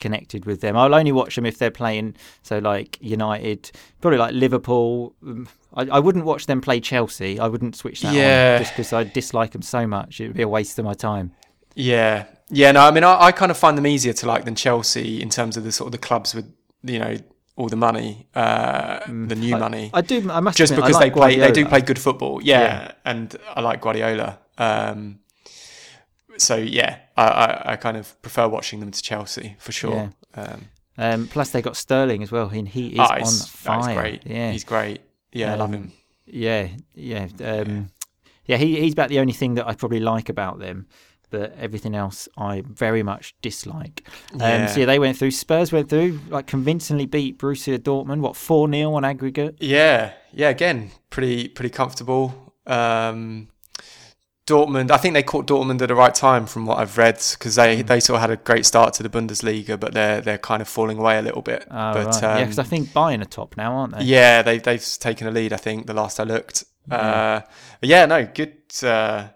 connected 0.00 0.44
with 0.44 0.60
them. 0.60 0.76
I'll 0.76 0.94
only 0.94 1.12
watch 1.12 1.34
them 1.36 1.46
if 1.46 1.58
they're 1.58 1.70
playing, 1.70 2.16
so 2.42 2.58
like 2.58 2.98
United, 3.00 3.70
probably 4.00 4.18
like 4.18 4.34
Liverpool. 4.34 5.14
Um, 5.22 5.48
I, 5.74 5.82
I 5.82 5.98
wouldn't 5.98 6.24
watch 6.24 6.46
them 6.46 6.60
play 6.60 6.80
Chelsea. 6.80 7.38
I 7.38 7.48
wouldn't 7.48 7.76
switch 7.76 8.00
that 8.02 8.14
Yeah. 8.14 8.54
on 8.54 8.62
just 8.62 8.72
because 8.72 8.92
I 8.92 9.04
dislike 9.04 9.52
them 9.52 9.62
so 9.62 9.86
much. 9.86 10.20
It 10.20 10.28
would 10.28 10.36
be 10.36 10.42
a 10.42 10.48
waste 10.48 10.78
of 10.78 10.84
my 10.84 10.94
time. 10.94 11.32
Yeah, 11.74 12.24
yeah. 12.48 12.72
No, 12.72 12.80
I 12.80 12.90
mean, 12.90 13.04
I, 13.04 13.24
I 13.24 13.32
kind 13.32 13.50
of 13.50 13.56
find 13.58 13.76
them 13.76 13.86
easier 13.86 14.12
to 14.14 14.26
like 14.26 14.44
than 14.44 14.54
Chelsea 14.54 15.20
in 15.20 15.28
terms 15.28 15.56
of 15.56 15.64
the 15.64 15.72
sort 15.72 15.86
of 15.88 15.92
the 15.92 15.98
clubs 15.98 16.34
with 16.34 16.50
you 16.82 16.98
know 16.98 17.16
all 17.56 17.68
the 17.68 17.76
money, 17.76 18.28
uh, 18.34 19.00
the 19.06 19.34
new 19.34 19.56
money. 19.56 19.90
I 19.94 20.02
do. 20.02 20.30
I 20.30 20.40
must 20.40 20.58
just 20.58 20.72
admit, 20.72 20.84
I 20.84 20.88
because 20.88 21.00
like 21.00 21.12
they 21.14 21.18
play, 21.20 21.36
they 21.38 21.52
do 21.52 21.66
play 21.66 21.80
good 21.80 21.98
football. 21.98 22.40
Yeah, 22.42 22.60
Yeah. 22.60 22.92
and 23.04 23.34
I 23.54 23.60
like 23.62 23.80
Guardiola. 23.80 24.38
Um, 24.58 25.20
so 26.38 26.56
yeah, 26.56 26.98
I, 27.16 27.24
I, 27.26 27.72
I 27.72 27.76
kind 27.76 27.96
of 27.96 28.20
prefer 28.22 28.46
watching 28.48 28.80
them 28.80 28.90
to 28.90 29.02
Chelsea 29.02 29.56
for 29.58 29.72
sure. 29.72 30.12
Um, 30.34 30.68
Um, 30.98 31.28
plus, 31.28 31.50
they 31.50 31.62
got 31.62 31.76
Sterling 31.76 32.22
as 32.22 32.30
well, 32.32 32.48
and 32.48 32.68
he 32.68 32.88
is 32.88 32.98
oh, 32.98 33.04
on 33.04 33.24
fire. 33.24 33.78
he's 33.88 33.96
great. 34.00 34.22
Yeah, 34.26 34.50
He's 34.52 34.64
great. 34.64 35.00
Yeah, 35.32 35.52
I 35.52 35.56
love 35.56 35.68
Um, 35.68 35.74
him. 35.74 35.92
Yeah, 36.26 36.68
yeah, 36.94 37.28
um, 37.44 37.88
yeah. 38.46 38.56
He 38.56 38.80
he's 38.80 38.92
about 38.94 39.08
the 39.10 39.18
only 39.20 39.32
thing 39.34 39.54
that 39.56 39.66
I 39.68 39.74
probably 39.74 40.00
like 40.00 40.28
about 40.28 40.58
them, 40.58 40.86
but 41.30 41.54
everything 41.58 41.94
else 41.94 42.28
I 42.36 42.62
very 42.66 43.02
much 43.02 43.34
dislike. 43.42 44.06
Um, 44.34 44.40
Yeah. 44.40 44.66
So 44.66 44.80
yeah, 44.80 44.86
they 44.86 44.98
went 44.98 45.16
through. 45.16 45.32
Spurs 45.32 45.72
went 45.72 45.88
through, 45.88 46.20
like 46.28 46.46
convincingly 46.46 47.06
beat 47.06 47.38
Borussia 47.38 47.78
Dortmund. 47.78 48.20
What 48.20 48.36
four 48.36 48.70
0 48.70 48.94
on 48.94 49.04
aggregate? 49.04 49.56
Yeah, 49.60 50.12
yeah. 50.32 50.48
Again, 50.50 50.90
pretty 51.10 51.48
pretty 51.48 51.70
comfortable. 51.70 52.54
Um, 52.66 53.48
Dortmund, 54.46 54.92
I 54.92 54.96
think 54.96 55.14
they 55.14 55.24
caught 55.24 55.48
Dortmund 55.48 55.82
at 55.82 55.88
the 55.88 55.96
right 55.96 56.14
time 56.14 56.46
from 56.46 56.66
what 56.66 56.78
I've 56.78 56.96
read 56.96 57.20
because 57.32 57.56
they, 57.56 57.82
Mm. 57.82 57.86
they 57.88 57.98
sort 57.98 58.14
of 58.16 58.20
had 58.20 58.30
a 58.30 58.36
great 58.36 58.64
start 58.64 58.94
to 58.94 59.02
the 59.02 59.08
Bundesliga, 59.08 59.78
but 59.78 59.92
they're 59.92 60.20
they're 60.20 60.38
kind 60.38 60.62
of 60.62 60.68
falling 60.68 60.98
away 60.98 61.18
a 61.18 61.22
little 61.22 61.42
bit. 61.42 61.64
Oh, 61.68 61.92
but 61.92 62.06
right. 62.06 62.22
um, 62.22 62.38
yeah, 62.38 62.44
because 62.44 62.60
I 62.60 62.62
think 62.62 62.90
Bayern 62.90 63.22
are 63.22 63.24
top 63.24 63.56
now, 63.56 63.72
aren't 63.74 63.96
they? 63.98 64.04
yeah, 64.04 64.42
they 64.42 64.58
they've 64.58 64.84
taken 65.00 65.26
a 65.26 65.32
lead. 65.32 65.52
I 65.52 65.56
think 65.56 65.88
the 65.88 65.94
last 65.94 66.20
I 66.20 66.22
looked. 66.22 66.62
Uh, 66.88 67.40
yeah, 67.82 68.06
no, 68.06 68.24
good. 68.24 68.52
Uh, 68.84 69.28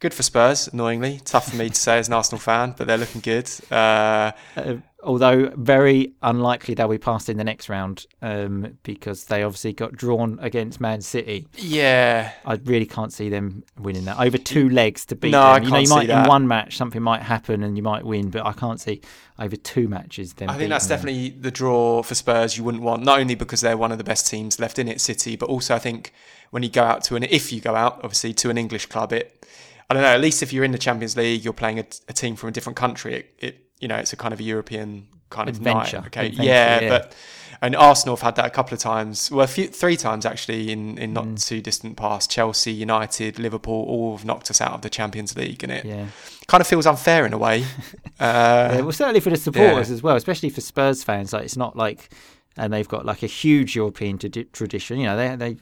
good 0.00 0.14
for 0.14 0.22
Spurs. 0.22 0.68
Annoyingly, 0.72 1.20
tough 1.24 1.50
for 1.50 1.56
me 1.56 1.68
to 1.70 1.74
say 1.74 1.98
as 1.98 2.08
an 2.08 2.14
Arsenal 2.14 2.40
fan, 2.40 2.74
but 2.76 2.86
they're 2.86 2.98
looking 2.98 3.20
good. 3.20 3.50
Uh, 3.70 4.32
Uh, 4.56 4.76
although 5.02 5.50
very 5.56 6.14
unlikely 6.22 6.74
they'll 6.74 6.88
be 6.88 6.96
passed 6.98 7.28
in 7.28 7.36
the 7.36 7.44
next 7.44 7.68
round 7.68 8.06
um, 8.22 8.78
because 8.84 9.24
they 9.26 9.42
obviously 9.42 9.72
got 9.72 9.92
drawn 9.92 10.38
against 10.40 10.80
Man 10.80 11.00
City. 11.02 11.46
yeah, 11.58 12.32
I 12.46 12.54
really 12.64 12.86
can't 12.86 13.12
see 13.12 13.28
them 13.28 13.64
winning 13.78 14.04
that 14.06 14.18
over 14.18 14.38
two 14.38 14.68
legs 14.70 15.04
to 15.06 15.16
beat 15.16 15.32
No, 15.32 15.40
them. 15.40 15.46
I 15.48 15.58
you 15.58 15.68
can't 15.68 15.80
you 15.82 15.86
see 15.88 15.94
might 15.94 16.10
in 16.10 16.22
one 16.26 16.48
match 16.48 16.76
something 16.78 17.02
might 17.02 17.22
happen 17.22 17.62
and 17.62 17.76
you 17.76 17.82
might 17.82 18.04
win, 18.04 18.30
but 18.30 18.46
I 18.46 18.52
can't 18.52 18.80
see 18.80 19.02
over 19.38 19.56
two 19.56 19.88
matches 19.88 20.32
them. 20.34 20.48
I 20.48 20.56
think 20.56 20.70
that's 20.70 20.86
them. 20.86 20.96
definitely 20.96 21.28
the 21.30 21.50
draw 21.50 22.02
for 22.02 22.14
Spurs 22.14 22.56
you 22.56 22.64
wouldn't 22.64 22.82
want, 22.82 23.04
not 23.04 23.18
only 23.20 23.34
because 23.34 23.60
they're 23.60 23.76
one 23.76 23.92
of 23.92 23.98
the 23.98 24.04
best 24.04 24.26
teams 24.26 24.58
left 24.58 24.78
in 24.78 24.88
it, 24.88 25.00
City, 25.02 25.36
but 25.36 25.48
also 25.50 25.74
I 25.74 25.80
think 25.80 26.12
when 26.50 26.62
you 26.62 26.70
go 26.70 26.82
out 26.84 27.04
to 27.04 27.16
an, 27.16 27.24
if 27.24 27.52
you 27.52 27.60
go 27.60 27.74
out, 27.74 27.96
obviously, 28.04 28.32
to 28.34 28.48
an 28.48 28.56
English 28.56 28.86
club, 28.86 29.12
it, 29.12 29.44
I 29.90 29.94
don't 29.94 30.02
know, 30.02 30.08
at 30.08 30.20
least 30.20 30.42
if 30.42 30.52
you're 30.52 30.64
in 30.64 30.72
the 30.72 30.78
Champions 30.78 31.16
League, 31.16 31.44
you're 31.44 31.52
playing 31.52 31.78
a, 31.78 31.84
a 32.08 32.12
team 32.12 32.36
from 32.36 32.48
a 32.48 32.52
different 32.52 32.76
country, 32.76 33.14
it, 33.16 33.34
it, 33.38 33.66
you 33.80 33.88
know, 33.88 33.96
it's 33.96 34.12
a 34.12 34.16
kind 34.16 34.32
of 34.32 34.40
a 34.40 34.42
European 34.42 35.08
kind 35.30 35.48
of 35.48 35.56
Adventure. 35.56 35.98
night. 35.98 36.06
Okay. 36.06 36.26
Adventure, 36.28 36.42
yeah, 36.44 36.80
yeah. 36.80 36.88
but, 36.88 37.14
and 37.60 37.74
Arsenal 37.76 38.16
have 38.16 38.22
had 38.22 38.36
that 38.36 38.46
a 38.46 38.50
couple 38.50 38.74
of 38.74 38.80
times, 38.80 39.30
well, 39.30 39.44
a 39.44 39.46
few, 39.46 39.68
three 39.68 39.96
times 39.96 40.26
actually 40.26 40.70
in, 40.72 40.98
in 40.98 41.10
Mm. 41.10 41.14
not 41.14 41.38
too 41.38 41.60
distant 41.60 41.96
past. 41.96 42.30
Chelsea, 42.30 42.72
United, 42.72 43.38
Liverpool, 43.38 43.84
all 43.88 44.16
have 44.16 44.24
knocked 44.24 44.50
us 44.50 44.60
out 44.60 44.72
of 44.72 44.82
the 44.82 44.90
Champions 44.90 45.36
League, 45.36 45.62
and 45.62 45.72
it 45.72 45.84
Yeah. 45.84 46.06
kind 46.46 46.60
of 46.60 46.66
feels 46.66 46.86
unfair 46.86 47.24
in 47.26 47.32
a 47.32 47.38
way. 47.38 47.64
Uh, 48.20 48.70
yeah, 48.76 48.80
well, 48.82 48.92
certainly 48.92 49.18
for 49.18 49.30
the 49.30 49.36
supporters 49.36 49.90
as 49.90 50.00
well, 50.00 50.14
especially 50.14 50.48
for 50.48 50.60
Spurs 50.60 51.02
fans. 51.02 51.32
Like, 51.32 51.44
it's 51.44 51.56
not 51.56 51.74
like, 51.76 52.12
and 52.56 52.72
they've 52.72 52.86
got 52.86 53.04
like 53.04 53.24
a 53.24 53.26
huge 53.26 53.74
European 53.74 54.18
tradi- 54.18 54.50
tradition. 54.52 55.00
You 55.00 55.06
know, 55.06 55.16
they 55.16 55.34
they 55.34 55.54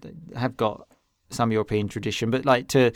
they 0.00 0.38
have 0.38 0.56
got 0.56 0.88
some 1.28 1.52
European 1.52 1.86
tradition, 1.86 2.30
but 2.30 2.46
like 2.46 2.66
to 2.68 2.92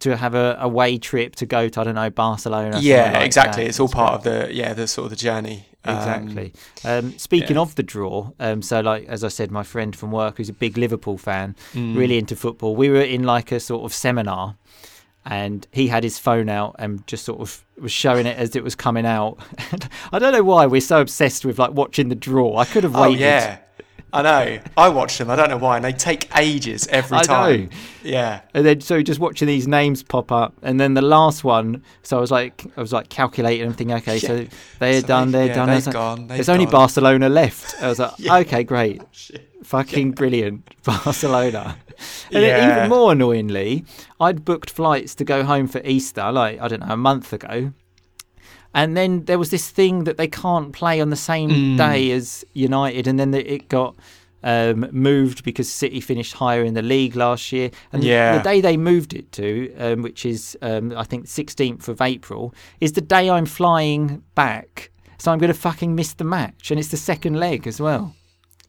to 0.00 0.16
have 0.16 0.34
a 0.34 0.56
away 0.60 0.98
trip 0.98 1.36
to 1.36 1.46
go 1.46 1.68
to 1.68 1.80
I 1.80 1.84
don't 1.84 1.94
know 1.94 2.10
Barcelona. 2.10 2.78
yeah, 2.80 3.12
like 3.12 3.26
exactly. 3.26 3.64
that, 3.64 3.68
It's 3.68 3.80
all 3.80 3.86
it's 3.86 3.94
part 3.94 4.14
of 4.14 4.24
the 4.24 4.52
yeah 4.52 4.74
the 4.74 4.86
sort 4.88 5.04
of 5.06 5.10
the 5.10 5.16
journey. 5.16 5.66
Um, 5.84 5.96
Exactly. 5.96 6.52
Um, 6.84 7.16
speaking 7.18 7.56
yeah. 7.56 7.62
of 7.62 7.74
the 7.76 7.82
draw, 7.84 8.32
um, 8.40 8.60
so 8.62 8.80
like 8.80 9.06
as 9.06 9.22
I 9.24 9.28
said, 9.28 9.50
my 9.50 9.62
friend 9.62 9.94
from 9.94 10.10
work 10.10 10.36
who's 10.36 10.48
a 10.48 10.52
big 10.52 10.76
Liverpool 10.76 11.16
fan, 11.16 11.54
mm. 11.72 11.96
really 11.96 12.18
into 12.18 12.34
football. 12.36 12.74
We 12.76 12.90
were 12.90 13.00
in 13.00 13.22
like 13.22 13.52
a 13.52 13.60
sort 13.60 13.84
of 13.84 13.94
seminar, 13.94 14.56
and 15.24 15.66
he 15.72 15.86
had 15.88 16.02
his 16.02 16.18
phone 16.18 16.48
out 16.48 16.74
and 16.78 17.06
just 17.06 17.24
sort 17.24 17.40
of 17.40 17.64
was 17.80 17.92
showing 17.92 18.26
it 18.26 18.36
as 18.36 18.56
it 18.56 18.64
was 18.64 18.74
coming 18.74 19.06
out. 19.06 19.38
I 20.12 20.18
don't 20.18 20.32
know 20.32 20.42
why 20.42 20.66
we're 20.66 20.80
so 20.80 21.00
obsessed 21.00 21.44
with 21.44 21.58
like 21.58 21.70
watching 21.72 22.08
the 22.08 22.14
draw. 22.16 22.56
I 22.58 22.64
could 22.64 22.82
have 22.82 22.96
Oh 22.96 23.02
waited. 23.02 23.20
yeah, 23.20 23.58
I 24.12 24.22
know. 24.22 24.58
I 24.76 24.88
watch 24.88 25.18
them. 25.18 25.28
I 25.30 25.36
don't 25.36 25.50
know 25.50 25.58
why, 25.58 25.76
and 25.76 25.84
they 25.84 25.92
take 25.92 26.34
ages 26.36 26.86
every 26.88 27.18
I 27.18 27.22
time. 27.22 27.60
know. 27.64 27.68
Yeah, 28.02 28.40
And 28.54 28.64
then 28.64 28.80
so 28.80 29.02
just 29.02 29.20
watching 29.20 29.46
these 29.46 29.68
names 29.68 30.02
pop 30.02 30.32
up, 30.32 30.54
and 30.62 30.80
then 30.80 30.94
the 30.94 31.02
last 31.02 31.44
one. 31.44 31.82
So 32.02 32.16
I 32.16 32.20
was 32.20 32.30
like, 32.30 32.64
I 32.76 32.80
was 32.80 32.92
like 32.92 33.10
calculating 33.10 33.66
and 33.66 33.76
thinking, 33.76 33.96
okay, 33.98 34.18
so 34.18 34.46
they're 34.78 35.00
So 35.02 35.06
done, 35.06 35.30
they- 35.30 35.38
they're 35.38 35.46
yeah, 35.48 35.54
done. 35.54 35.68
They've 35.68 35.86
like, 35.86 35.92
gone, 35.92 36.26
they've 36.26 36.36
There's 36.38 36.48
only 36.48 36.64
gone. 36.64 36.72
Barcelona 36.72 37.28
left. 37.28 37.82
I 37.82 37.88
was 37.88 37.98
like, 37.98 38.12
Yeah. 38.18 38.36
okay, 38.38 38.64
great, 38.64 39.02
oh, 39.02 39.38
fucking 39.62 40.12
brilliant, 40.12 40.68
Barcelona. 40.84 41.76
And 42.32 42.42
Yeah. 42.44 42.76
even 42.76 42.88
more 42.88 43.12
annoyingly, 43.12 43.84
I'd 44.20 44.44
booked 44.44 44.70
flights 44.70 45.14
to 45.16 45.24
go 45.24 45.42
home 45.44 45.66
for 45.66 45.80
Easter, 45.84 46.30
like 46.32 46.60
I 46.60 46.68
don't 46.68 46.80
know, 46.80 46.94
a 46.94 46.96
month 46.96 47.32
ago. 47.32 47.72
And 48.78 48.96
then 48.96 49.24
there 49.24 49.38
was 49.38 49.50
this 49.50 49.68
thing 49.68 50.04
that 50.04 50.16
they 50.18 50.28
can't 50.28 50.72
play 50.72 51.00
on 51.00 51.10
the 51.10 51.16
same 51.16 51.50
Mm. 51.50 51.76
day 51.78 52.10
as 52.12 52.44
United, 52.54 53.06
and 53.08 53.18
then 53.18 53.30
the- 53.32 53.52
it 53.54 53.68
got 53.68 53.94
um, 54.44 54.86
moved 54.92 55.42
because 55.42 55.68
City 55.68 56.00
finished 56.00 56.34
higher 56.34 56.62
in 56.62 56.74
the 56.74 56.80
league 56.94 57.16
last 57.16 57.50
year. 57.50 57.72
And 57.92 58.04
Yeah. 58.04 58.38
the 58.38 58.44
day 58.44 58.60
they 58.60 58.76
moved 58.76 59.12
it 59.12 59.32
to, 59.32 59.74
um, 59.78 60.02
which 60.02 60.24
is 60.24 60.56
um, 60.62 60.94
I 60.96 61.02
think 61.02 61.26
16th 61.26 61.88
of 61.88 62.00
April, 62.00 62.54
is 62.80 62.92
the 62.92 63.00
day 63.00 63.28
I'm 63.28 63.46
flying 63.46 64.22
back. 64.36 64.92
So 65.18 65.32
I'm 65.32 65.40
going 65.40 65.52
to 65.52 65.58
fucking 65.58 65.92
miss 65.96 66.12
the 66.12 66.22
match, 66.24 66.70
and 66.70 66.78
it's 66.78 66.90
the 66.90 66.96
second 66.96 67.34
leg 67.40 67.66
as 67.66 67.80
well. 67.80 68.14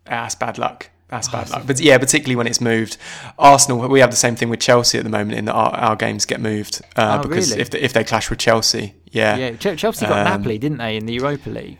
Ah, 0.07 0.23
That's 0.23 0.33
bad 0.33 0.57
luck. 0.57 0.89
That's 1.09 1.27
Oh, 1.29 1.31
bad 1.31 1.49
luck. 1.49 1.63
But 1.67 1.79
yeah, 1.79 1.97
particularly 1.97 2.35
when 2.35 2.47
it's 2.47 2.61
moved. 2.61 2.97
Arsenal, 3.37 3.87
we 3.89 3.99
have 3.99 4.11
the 4.11 4.15
same 4.15 4.35
thing 4.35 4.49
with 4.49 4.59
Chelsea 4.59 4.97
at 4.97 5.03
the 5.03 5.09
moment 5.09 5.37
in 5.37 5.45
that 5.45 5.53
our, 5.53 5.71
our 5.73 5.95
games 5.95 6.25
get 6.25 6.39
moved 6.39 6.81
uh, 6.95 7.19
Oh, 7.19 7.27
because 7.27 7.49
really? 7.51 7.61
if 7.61 7.69
they, 7.71 7.79
if 7.79 7.93
they 7.93 8.03
clash 8.03 8.29
with 8.29 8.39
Chelsea, 8.39 8.93
yeah. 9.11 9.35
Yeah, 9.37 9.51
Ch- 9.55 9.79
Chelsea 9.79 10.05
got 10.05 10.19
Um, 10.19 10.23
Napoli, 10.41 10.57
didn't 10.59 10.77
they, 10.77 10.97
in 10.97 11.05
the 11.05 11.13
Europa 11.13 11.49
League? 11.49 11.77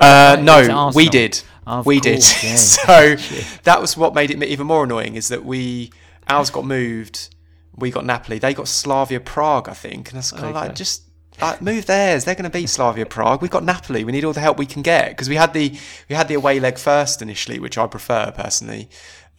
Uh, 0.00 0.36
no, 0.42 0.90
we 0.94 1.08
did. 1.08 1.40
Of 1.64 1.86
we 1.86 2.00
course, 2.00 2.40
did. 2.40 2.44
yeah. 2.48 2.56
so 3.16 3.16
that 3.62 3.80
was 3.80 3.96
what 3.96 4.14
made 4.14 4.32
it 4.32 4.42
even 4.42 4.66
more 4.66 4.82
annoying 4.82 5.14
is 5.14 5.28
that 5.28 5.44
we 5.44 5.92
ours 6.28 6.50
got 6.50 6.64
moved. 6.64 7.32
We 7.76 7.92
got 7.92 8.04
Napoli. 8.04 8.38
They 8.40 8.52
got 8.52 8.66
Slavia 8.66 9.20
Prague, 9.20 9.68
I 9.68 9.74
think. 9.74 10.08
And 10.08 10.16
was 10.16 10.32
kind 10.32 10.46
of 10.46 10.54
like, 10.56 10.74
just 10.74 11.02
like 11.40 11.62
move 11.62 11.86
theirs. 11.86 12.24
They're 12.24 12.34
going 12.34 12.44
to 12.44 12.50
beat 12.50 12.68
Slavia 12.68 13.06
Prague. 13.06 13.40
We've 13.42 13.50
got 13.50 13.64
Napoli. 13.64 14.04
We 14.04 14.12
need 14.12 14.24
all 14.24 14.32
the 14.32 14.40
help 14.40 14.58
we 14.58 14.66
can 14.66 14.82
get 14.82 15.10
because 15.10 15.28
we 15.28 15.36
had 15.36 15.52
the 15.54 15.78
we 16.08 16.14
had 16.14 16.28
the 16.28 16.34
away 16.34 16.60
leg 16.60 16.78
first 16.78 17.22
initially, 17.22 17.58
which 17.58 17.78
I 17.78 17.86
prefer 17.86 18.32
personally. 18.32 18.88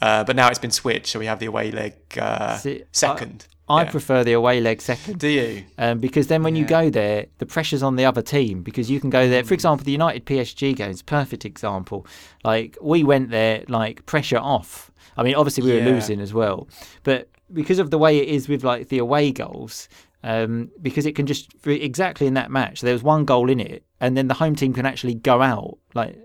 Uh, 0.01 0.23
but 0.23 0.35
now 0.35 0.49
it's 0.49 0.59
been 0.59 0.71
switched, 0.71 1.07
so 1.07 1.19
we 1.19 1.27
have 1.27 1.39
the 1.39 1.45
away 1.45 1.71
leg 1.71 1.93
uh, 2.19 2.57
See, 2.57 2.83
second. 2.91 3.47
I 3.69 3.83
Yeah. 3.83 3.91
prefer 3.91 4.23
the 4.25 4.33
away 4.33 4.59
leg 4.59 4.81
second. 4.81 5.19
Do 5.19 5.29
you? 5.29 5.63
Um, 5.77 5.99
because 5.99 6.27
then 6.27 6.43
when 6.43 6.57
you 6.57 6.65
go 6.65 6.89
there, 6.89 7.27
the 7.37 7.45
pressure's 7.45 7.81
on 7.81 7.95
the 7.95 8.03
other 8.03 8.21
team 8.21 8.61
because 8.63 8.91
you 8.91 8.99
can 8.99 9.09
go 9.09 9.29
there. 9.29 9.43
For 9.45 9.53
example, 9.53 9.85
the 9.85 9.93
United 9.93 10.25
PSG 10.25 10.75
game 10.75 10.91
is 10.91 10.99
a 10.99 11.05
perfect 11.05 11.45
example. 11.45 12.05
Like 12.43 12.77
we 12.81 13.05
went 13.05 13.29
there, 13.29 13.63
like 13.69 14.05
pressure 14.05 14.39
off. 14.39 14.91
I 15.15 15.23
mean, 15.23 15.35
obviously 15.35 15.63
we 15.63 15.71
were 15.71 15.79
Yeah. 15.79 15.93
losing 15.93 16.19
as 16.19 16.33
well, 16.33 16.67
but 17.03 17.29
because 17.53 17.79
of 17.79 17.89
the 17.91 17.97
way 17.97 18.17
it 18.17 18.27
is 18.27 18.49
with 18.49 18.63
like 18.65 18.89
the 18.89 18.97
away 18.97 19.31
goals, 19.31 19.87
um, 20.23 20.71
because 20.81 21.05
it 21.05 21.15
can 21.15 21.25
just 21.25 21.51
exactly 21.65 22.27
in 22.27 22.33
that 22.35 22.49
match 22.49 22.81
there 22.81 22.93
was 22.93 23.03
one 23.03 23.25
goal 23.25 23.49
in 23.49 23.59
it, 23.59 23.83
and 23.99 24.17
then 24.17 24.27
the 24.27 24.35
home 24.35 24.55
team 24.55 24.73
can 24.73 24.85
actually 24.85 25.15
go 25.15 25.41
out 25.41 25.77
like. 25.93 26.17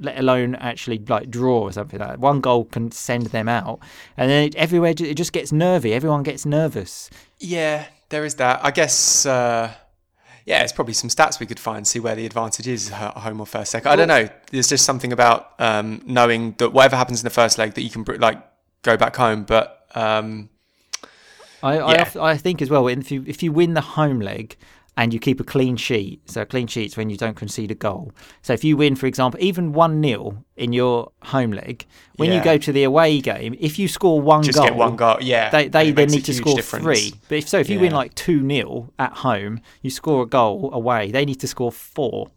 Let 0.00 0.16
alone 0.16 0.54
actually 0.54 0.98
like 1.08 1.28
draw 1.28 1.62
or 1.62 1.72
something 1.72 1.98
like 1.98 2.10
that. 2.10 2.20
One 2.20 2.40
goal 2.40 2.66
can 2.66 2.92
send 2.92 3.26
them 3.26 3.48
out, 3.48 3.80
and 4.16 4.30
then 4.30 4.44
it, 4.44 4.54
everywhere 4.54 4.90
it 4.96 5.14
just 5.14 5.32
gets 5.32 5.50
nervy. 5.50 5.92
Everyone 5.92 6.22
gets 6.22 6.46
nervous. 6.46 7.10
Yeah, 7.40 7.86
there 8.08 8.24
is 8.24 8.36
that. 8.36 8.64
I 8.64 8.70
guess. 8.70 9.26
Uh, 9.26 9.72
yeah, 10.48 10.62
it's 10.62 10.72
probably 10.72 10.94
some 10.94 11.10
stats 11.10 11.40
we 11.40 11.46
could 11.46 11.58
find, 11.58 11.86
see 11.86 11.98
where 11.98 12.14
the 12.14 12.24
advantage 12.24 12.66
is 12.68 12.88
home 12.90 13.40
or 13.40 13.44
first 13.44 13.70
second. 13.72 13.90
I 13.90 13.96
don't 13.96 14.08
know. 14.08 14.28
There's 14.50 14.68
just 14.68 14.84
something 14.86 15.12
about 15.12 15.52
um, 15.58 16.00
knowing 16.06 16.54
that 16.58 16.70
whatever 16.70 16.94
happens 16.96 17.20
in 17.20 17.24
the 17.24 17.30
first 17.30 17.58
leg, 17.58 17.74
that 17.74 17.82
you 17.82 17.90
can 17.90 18.04
like 18.18 18.42
go 18.82 18.96
back 18.96 19.16
home. 19.16 19.42
But 19.42 19.84
um, 19.94 20.48
I 21.62 21.78
I, 21.78 21.92
Yeah. 21.94 22.02
oft- 22.02 22.16
I 22.16 22.36
think 22.36 22.62
as 22.62 22.70
well 22.70 22.86
if 22.88 23.10
you 23.10 23.24
if 23.26 23.42
you 23.42 23.52
win 23.52 23.74
the 23.74 23.80
home 23.80 24.20
leg 24.20 24.56
and 24.96 25.14
you 25.14 25.20
keep 25.20 25.38
a 25.38 25.44
clean 25.44 25.76
sheet, 25.76 26.28
so 26.28 26.42
a 26.42 26.44
clean 26.44 26.66
sheet's 26.66 26.96
when 26.96 27.08
you 27.08 27.16
don't 27.16 27.36
concede 27.36 27.70
a 27.70 27.74
goal. 27.76 28.10
So 28.42 28.52
if 28.52 28.64
you 28.64 28.76
win, 28.76 28.96
for 28.96 29.06
example, 29.06 29.38
even 29.40 29.72
one 29.72 30.02
0 30.02 30.42
in 30.56 30.72
your 30.72 31.12
home 31.22 31.52
leg, 31.52 31.86
when 32.16 32.32
you 32.32 32.42
go 32.42 32.58
to 32.58 32.72
the 32.72 32.82
away 32.82 33.20
game, 33.20 33.54
if 33.60 33.78
you 33.78 33.86
score 33.86 34.20
one 34.20 34.42
just 34.42 34.58
goal, 34.58 34.66
get 34.66 34.74
one 34.74 34.96
goal. 34.96 35.18
Yeah, 35.20 35.50
they, 35.50 35.68
they 35.68 35.92
then 35.92 36.08
need 36.08 36.24
to 36.24 36.34
score 36.34 36.56
difference. 36.56 36.82
three. 36.84 37.12
But 37.28 37.38
if 37.38 37.48
so, 37.48 37.60
if 37.60 37.70
you 37.70 37.78
win 37.78 37.92
like 37.92 38.16
two 38.16 38.40
0 38.48 38.92
at 38.98 39.12
home, 39.18 39.60
you 39.82 39.90
score 39.90 40.22
a 40.24 40.26
goal 40.26 40.70
away, 40.72 41.12
they 41.12 41.24
need 41.24 41.38
to 41.40 41.46
score 41.46 41.70
four. 41.70 42.30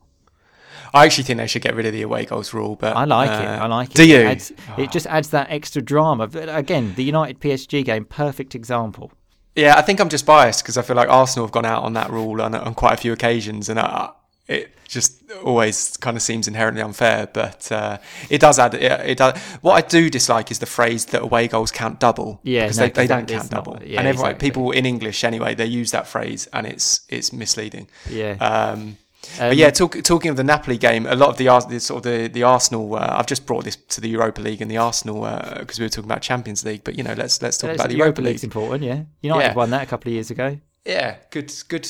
I 0.93 1.05
actually 1.05 1.23
think 1.25 1.37
they 1.37 1.47
should 1.47 1.61
get 1.61 1.75
rid 1.75 1.85
of 1.85 1.93
the 1.93 2.01
away 2.01 2.25
goals 2.25 2.53
rule. 2.53 2.75
But 2.75 2.95
I 2.95 3.05
like 3.05 3.29
it. 3.29 3.47
uh, 3.47 3.63
I 3.63 3.67
like 3.67 3.89
it. 3.91 3.95
Do 3.95 4.07
you? 4.07 4.17
It, 4.17 4.25
adds, 4.25 4.53
it 4.77 4.91
just 4.91 5.07
adds 5.07 5.29
that 5.29 5.47
extra 5.49 5.81
drama. 5.81 6.27
But 6.27 6.49
again, 6.55 6.93
the 6.95 7.03
United 7.03 7.39
PSG 7.39 7.83
game, 7.85 8.05
perfect 8.05 8.55
example. 8.55 9.11
Yeah, 9.55 9.75
I 9.77 9.81
think 9.81 9.99
I'm 9.99 10.09
just 10.09 10.25
biased 10.25 10.63
because 10.63 10.77
I 10.77 10.81
feel 10.81 10.95
like 10.95 11.09
Arsenal 11.09 11.45
have 11.45 11.51
gone 11.51 11.65
out 11.65 11.83
on 11.83 11.93
that 11.93 12.09
rule 12.09 12.41
on, 12.41 12.55
on 12.55 12.73
quite 12.73 12.93
a 12.93 12.97
few 12.97 13.11
occasions, 13.11 13.67
and 13.67 13.77
uh, 13.79 14.11
it 14.47 14.71
just 14.87 15.21
always 15.43 15.97
kind 15.97 16.15
of 16.15 16.23
seems 16.23 16.47
inherently 16.47 16.81
unfair. 16.81 17.27
But 17.27 17.69
uh, 17.69 17.97
it 18.29 18.39
does 18.39 18.59
add. 18.59 18.73
It, 18.75 18.83
it 18.83 19.17
does. 19.17 19.37
What 19.61 19.73
I 19.73 19.85
do 19.87 20.09
dislike 20.09 20.51
is 20.51 20.59
the 20.59 20.65
phrase 20.65 21.05
that 21.07 21.21
away 21.21 21.49
goals 21.49 21.71
count 21.71 21.99
double. 21.99 22.39
Yeah, 22.43 22.63
because 22.63 22.77
no, 22.77 22.85
they, 22.85 22.91
they 22.91 23.07
don't 23.07 23.27
count 23.27 23.51
not- 23.51 23.65
double. 23.65 23.83
yeah, 23.83 23.99
and 23.99 24.07
everyone, 24.07 24.31
exactly. 24.31 24.49
people 24.49 24.71
in 24.71 24.85
English 24.85 25.23
anyway, 25.25 25.53
they 25.53 25.65
use 25.65 25.91
that 25.91 26.07
phrase, 26.07 26.47
and 26.53 26.65
it's 26.65 27.01
it's 27.09 27.33
misleading. 27.33 27.89
Yeah. 28.09 28.33
Um, 28.39 28.97
Um, 29.39 29.49
but 29.49 29.57
yeah, 29.57 29.69
talk, 29.69 30.01
talking 30.03 30.31
of 30.31 30.37
the 30.37 30.43
Napoli 30.43 30.77
game, 30.77 31.05
a 31.05 31.15
lot 31.15 31.29
of 31.29 31.37
the, 31.37 31.45
the 31.69 31.79
sort 31.79 31.97
of 32.05 32.11
the, 32.11 32.27
the 32.27 32.43
Arsenal. 32.43 32.95
Uh, 32.95 33.07
I've 33.17 33.27
just 33.27 33.45
brought 33.45 33.63
this 33.63 33.75
to 33.75 34.01
the 34.01 34.09
Europa 34.09 34.41
League 34.41 34.61
and 34.61 34.69
the 34.71 34.77
Arsenal 34.77 35.21
because 35.59 35.79
we 35.79 35.85
were 35.85 35.89
talking 35.89 36.09
about 36.09 36.21
Champions 36.21 36.65
League. 36.65 36.83
But 36.83 36.95
you 36.97 37.03
know, 37.03 37.13
let's 37.13 37.41
let's 37.41 37.57
talk 37.57 37.69
Yeah, 37.69 37.75
about 37.75 37.89
the 37.89 37.95
Europa 37.97 38.21
Europa 38.21 38.21
League's 38.21 38.43
League. 38.43 38.55
important, 38.55 38.83
yeah. 38.83 39.03
United 39.21 39.43
Yeah. 39.49 39.53
won 39.53 39.69
that 39.71 39.83
a 39.83 39.85
couple 39.85 40.09
of 40.09 40.13
years 40.13 40.31
ago. 40.31 40.57
Yeah, 40.85 41.17
good 41.29 41.53
good 41.67 41.87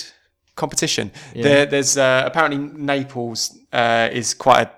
competition. 0.55 1.11
Yeah. 1.33 1.43
There, 1.43 1.65
there's 1.65 1.97
uh, 1.97 2.23
apparently 2.25 2.57
Naples 2.59 3.57
uh, 3.71 4.09
is 4.11 4.33
quite 4.33 4.67
a 4.67 4.71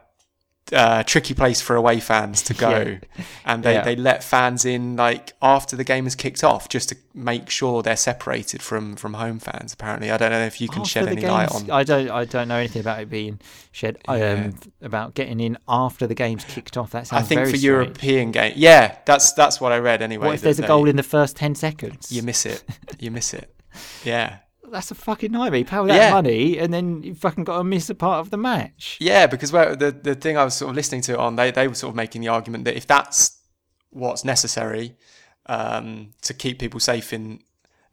uh, 0.72 1.04
tricky 1.04 1.34
place 1.34 1.60
for 1.62 1.76
away 1.76 2.00
fans 2.00 2.42
to 2.44 2.54
go, 2.68 2.70
Yeah. 2.70 3.24
and 3.46 3.64
they, 3.64 3.74
Yeah. 3.74 3.84
they 3.84 3.96
let 3.96 4.24
fans 4.24 4.64
in 4.66 4.96
like 4.96 5.34
after 5.42 5.76
the 5.76 5.84
game 5.84 6.06
has 6.06 6.16
kicked 6.16 6.44
off 6.44 6.70
just 6.70 6.90
to 6.90 6.96
make 7.14 7.50
sure 7.50 7.84
they're 7.84 7.96
separated 7.98 8.62
from 8.62 8.96
from 8.96 9.16
home 9.16 9.40
fans. 9.40 9.74
Apparently, 9.74 10.10
I 10.10 10.18
don't 10.18 10.32
know 10.32 10.46
if 10.46 10.62
you 10.62 10.68
can 10.70 10.80
After 10.82 10.90
shed 10.90 11.08
any 11.10 11.22
light 11.26 11.52
on. 11.52 11.70
I 11.70 11.84
don't. 11.84 12.10
I 12.10 12.26
don't 12.26 12.48
know 12.48 12.56
anything 12.58 12.80
about 12.80 13.02
it 13.02 13.10
being 13.10 13.40
shed. 13.72 13.98
Yeah. 14.08 14.46
Um, 14.54 14.60
about 14.82 15.14
getting 15.16 15.40
in 15.40 15.58
after 15.68 16.08
the 16.08 16.16
game's 16.16 16.46
kicked 16.46 16.78
off. 16.78 16.92
That 16.92 17.12
I 17.12 17.22
think 17.22 17.42
for 17.42 17.48
strange. 17.48 17.64
European 17.64 18.32
game, 18.32 18.54
yeah, 18.56 18.98
that's 19.06 19.34
that's 19.34 19.60
what 19.60 19.72
I 19.74 19.80
read 19.80 20.02
anyway. 20.02 20.28
What 20.28 20.36
if 20.36 20.42
there's 20.42 20.60
a 20.60 20.68
goal 20.68 20.88
in 20.88 20.96
the 20.96 21.04
first 21.04 21.36
ten 21.36 21.56
seconds? 21.56 22.12
You 22.12 22.24
miss 22.24 22.46
it. 22.46 22.64
You 23.00 23.12
miss 23.12 23.34
it. 23.34 23.50
Yeah. 24.04 24.38
That's 24.74 24.92
a 24.92 24.96
fucking 24.96 25.32
nightmare. 25.32 25.60
You 25.60 25.66
pay 25.66 25.78
all 25.78 25.86
that 25.86 25.96
Yeah. 25.96 26.12
money 26.12 26.58
and 26.58 26.74
then 26.74 27.04
you 27.04 27.16
fucking 27.16 27.44
got 27.46 27.60
to 27.60 27.64
miss 27.64 27.90
a 27.90 27.96
part 27.96 28.20
of 28.20 28.32
the 28.32 28.38
match. 28.38 28.98
Yeah, 29.00 29.28
because 29.28 29.54
where 29.54 29.76
the 29.76 29.92
the 29.92 30.16
thing 30.16 30.36
I 30.38 30.44
was 30.44 30.56
sort 30.56 30.70
of 30.72 30.76
listening 30.76 31.02
to 31.04 31.18
on, 31.18 31.36
they 31.36 31.52
they 31.52 31.68
were 31.68 31.76
sort 31.76 31.92
of 31.92 31.96
making 31.96 32.22
the 32.22 32.28
argument 32.28 32.66
that 32.66 32.76
if 32.76 32.86
that's 32.88 33.40
what's 33.92 34.26
necessary 34.26 34.98
um, 35.46 36.14
to 36.24 36.34
keep 36.34 36.60
people 36.60 36.80
safe 36.80 37.14
in 37.14 37.44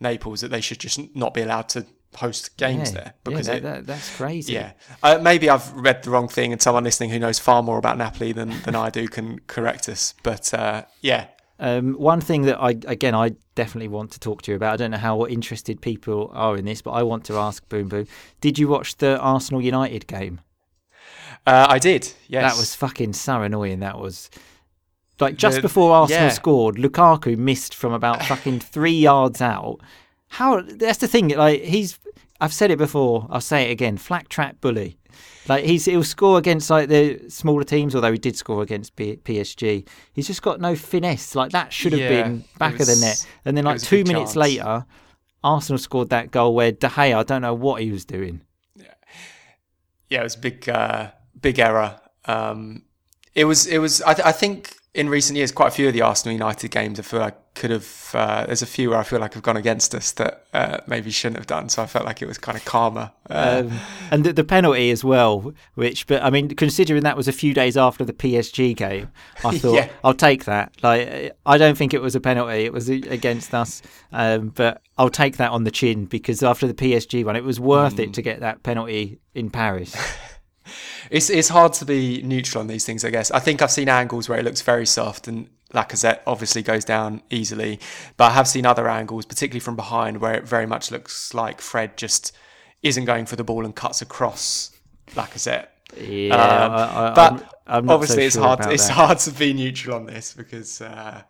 Naples, 0.01 0.41
that 0.41 0.49
they 0.49 0.61
should 0.63 0.81
just 0.81 1.15
not 1.15 1.35
be 1.35 1.43
allowed 1.43 1.69
to 1.71 1.87
host 2.17 2.57
games 2.57 2.91
yeah. 2.91 2.95
there 2.95 3.05
yeah, 3.15 3.21
because 3.23 3.47
that, 3.47 3.57
it, 3.59 3.63
that, 3.63 3.87
that's 3.87 4.17
crazy. 4.17 4.55
yeah. 4.55 4.73
Uh, 5.03 5.19
maybe 5.23 5.49
I've 5.49 5.73
read 5.75 6.03
the 6.03 6.11
wrong 6.11 6.29
thing, 6.29 6.53
and 6.53 6.61
someone 6.61 6.85
listening 6.85 7.11
who 7.11 7.19
knows 7.19 7.39
far 7.39 7.63
more 7.63 7.79
about 7.79 7.99
Napoli 7.99 8.33
than 8.33 8.63
than 8.63 8.75
I 8.75 8.91
do 8.91 9.07
can 9.09 9.41
correct 9.47 9.89
us. 9.89 10.15
But 10.23 10.53
uh, 10.55 10.85
yeah, 11.03 11.27
Um, 11.63 11.93
one 11.95 12.21
thing 12.23 12.43
that 12.43 12.59
I 12.61 12.71
again 12.87 13.15
I 13.15 13.33
definitely 13.55 13.89
want 13.89 14.11
to 14.13 14.21
talk 14.21 14.43
to 14.43 14.51
you 14.51 14.57
about. 14.57 14.73
I 14.73 14.77
don't 14.77 14.91
know 14.93 14.97
how 14.97 15.27
interested 15.27 15.81
people 15.83 16.31
are 16.33 16.57
in 16.57 16.65
this, 16.65 16.81
but 16.83 16.93
I 16.93 17.03
want 17.03 17.25
to 17.27 17.37
ask 17.37 17.69
Boom 17.69 17.89
Boom. 17.89 18.07
Did 18.41 18.59
you 18.59 18.67
watch 18.67 18.97
the 18.97 19.19
Arsenal 19.19 19.61
United 19.61 20.07
game? 20.07 20.41
uh, 21.47 21.67
I 21.69 21.79
did. 21.79 22.13
Yes, 22.29 22.53
That 22.53 22.59
was 22.59 22.75
fucking 22.75 23.13
so 23.13 23.43
annoying. 23.43 23.81
That 23.81 23.99
was 23.99 24.31
like 25.21 25.37
just 25.37 25.57
The- 25.57 25.63
before 25.63 25.93
Arsenal 25.95 26.25
yeah. 26.25 26.29
scored, 26.31 26.77
Lukaku 26.77 27.37
missed 27.37 27.75
from 27.75 27.93
about 27.93 28.23
fucking 28.31 28.61
three 28.61 28.93
yards 28.99 29.41
out. 29.43 29.79
How? 30.29 30.63
That's 30.63 30.99
the 30.99 31.09
thing. 31.09 31.29
Like 31.29 31.63
he's. 31.63 31.99
I've 32.41 32.55
said 32.55 32.71
it 32.71 32.79
before. 32.79 33.27
I'll 33.31 33.43
say 33.43 33.69
it 33.69 33.73
again. 33.73 33.99
Flat 33.99 34.31
track 34.31 34.61
bully. 34.63 34.97
Like 35.49 35.65
he's 35.65 35.85
he'll 35.87 36.05
score 36.05 36.39
against 36.39 36.71
like 36.71 36.89
the 36.89 37.21
smaller 37.29 37.65
teams, 37.65 37.95
although 37.95 38.13
he 38.13 38.19
did 38.19 38.37
score 38.37 38.63
against 38.63 38.95
P- 38.97 39.17
PSG. 39.17 39.87
He's 40.13 40.27
just 40.27 40.43
got 40.43 40.61
no 40.61 40.75
finesse. 40.77 41.35
Like 41.35 41.53
that 41.53 41.73
should 41.73 41.93
have 41.93 42.01
Yeah, 42.03 42.23
been 42.23 42.45
back 42.59 42.75
it 42.75 42.83
of 42.83 42.87
the 42.87 42.97
net. 42.97 43.27
And 43.45 43.57
then 43.57 43.65
like 43.65 43.81
two 43.81 44.05
minutes 44.05 44.33
chance. 44.33 44.37
later, 44.37 44.87
Arsenal 45.43 45.79
scored 45.79 46.11
that 46.11 46.31
goal 46.31 46.55
where 46.55 46.73
De 46.73 46.89
Gea. 46.89 47.17
I 47.17 47.23
don't 47.23 47.43
know 47.43 47.55
what 47.55 47.83
he 47.83 47.91
was 47.91 48.05
doing. 48.05 48.43
yeah, 50.09 50.21
it 50.21 50.25
was 50.25 50.35
a 50.35 50.39
big, 50.39 50.69
uh, 50.69 51.11
big 51.41 51.59
error. 51.59 52.01
Um, 52.25 52.85
it 53.35 53.45
was, 53.45 53.67
it 53.67 53.79
was. 53.79 54.03
I, 54.03 54.15
th- 54.15 54.27
I 54.27 54.33
think 54.33 54.77
in 54.93 55.09
recent 55.09 55.37
years, 55.37 55.53
quite 55.53 55.69
a 55.69 55.71
few 55.71 55.87
of 55.87 55.93
the 55.95 56.03
Arsenal 56.03 56.33
United 56.33 56.71
games, 56.73 56.99
I 56.99 57.03
feel 57.03 57.21
like 57.21 57.37
could 57.55 57.71
have. 57.71 58.11
Uh, 58.15 58.47
there's 58.47 58.63
a 58.63 58.67
few 58.67 58.91
where 58.91 58.99
I 58.99 59.03
feel 59.05 59.21
like 59.21 59.37
I've 59.37 59.43
gone 59.43 59.57
against 59.57 59.95
us 59.95 60.11
that 60.13 60.47
uh, 60.53 60.79
maybe 60.89 61.11
shouldn't 61.11 61.37
have 61.37 61.47
done. 61.47 61.69
So 61.69 61.83
I 61.83 61.87
felt 61.87 62.05
like 62.07 62.23
it 62.23 62.27
was 62.27 62.39
kind 62.39 62.57
of 62.59 62.65
calmer. 62.65 63.13
Uh, 63.29 63.63
Um, 63.67 63.81
and 64.11 64.25
the, 64.25 64.33
the 64.33 64.43
penalty 64.45 64.91
as 64.91 65.05
well, 65.05 65.53
which, 65.75 66.07
but 66.09 66.23
I 66.25 66.31
mean, 66.31 66.49
considering 66.51 67.03
that 67.05 67.17
was 67.17 67.29
a 67.29 67.33
few 67.33 67.55
days 67.55 67.77
after 67.77 68.05
the 68.05 68.13
PSG 68.13 68.75
game, 68.77 69.11
I 69.45 69.59
thought 69.59 69.75
Yeah. 69.75 69.89
I'll 70.03 70.15
take 70.15 70.45
that. 70.47 70.73
Like, 70.83 71.37
I 71.47 71.57
don't 71.59 71.77
think 71.79 71.95
it 71.95 72.03
was 72.03 72.17
a 72.17 72.21
penalty; 72.21 72.65
it 72.65 72.73
was 72.73 72.89
against 72.89 73.55
us. 73.55 73.83
Um, 74.13 74.49
but 74.49 74.83
I'll 74.99 75.11
take 75.11 75.37
that 75.37 75.51
on 75.53 75.63
the 75.65 75.71
chin 75.71 76.07
because 76.07 76.43
after 76.43 76.67
the 76.67 76.75
PSG 76.75 77.25
one, 77.25 77.37
it 77.37 77.45
was 77.45 77.61
worth 77.61 77.97
Mm. 77.97 78.05
it 78.09 78.15
to 78.15 78.23
get 78.23 78.41
that 78.41 78.63
penalty 78.65 79.21
in 79.35 79.51
Paris. 79.51 79.95
It's 81.11 81.29
it's 81.29 81.49
hard 81.49 81.73
to 81.75 81.85
be 81.85 82.23
neutral 82.23 82.61
on 82.61 82.69
these 82.69 82.85
things, 82.85 83.05
I 83.05 83.11
guess. 83.11 83.31
I 83.31 83.41
think 83.41 83.61
I've 83.63 83.71
seen 83.71 83.89
angles 83.89 84.29
where 84.29 84.39
it 84.39 84.45
looks 84.45 84.63
very 84.63 84.87
soft 84.87 85.27
and 85.29 85.49
Lacazette 85.75 86.21
obviously 86.27 86.63
goes 86.63 86.85
down 86.85 87.23
easily, 87.31 87.79
but 88.17 88.25
I 88.27 88.31
have 88.31 88.49
seen 88.49 88.67
other 88.67 88.89
angles, 88.89 89.25
particularly 89.27 89.61
from 89.61 89.77
behind, 89.77 90.21
where 90.21 90.35
it 90.35 90.45
very 90.45 90.67
much 90.67 90.91
looks 90.91 91.35
like 91.35 91.61
Fred 91.61 91.97
just 91.97 92.33
isn't 92.83 93.05
going 93.05 93.27
for 93.27 93.37
the 93.37 93.45
ball 93.45 93.65
and 93.65 93.75
cuts 93.75 94.01
across 94.03 94.71
Lacazette. 95.15 95.67
Yeah, 95.97 96.35
Um, 96.35 96.73
I, 96.73 97.11
I, 97.11 97.15
but 97.15 97.33
I'm, 97.33 97.43
I'm 97.67 97.91
obviously 97.91 98.17
so 98.23 98.27
it's 98.27 98.35
sure 98.37 98.43
hard. 98.45 98.61
about 98.61 98.73
It's 98.73 98.87
that. 98.89 98.93
hard 98.95 99.19
to 99.19 99.31
be 99.33 99.53
neutral 99.53 99.97
on 99.97 100.07
this 100.07 100.33
because 100.33 100.81
uh, 100.81 101.23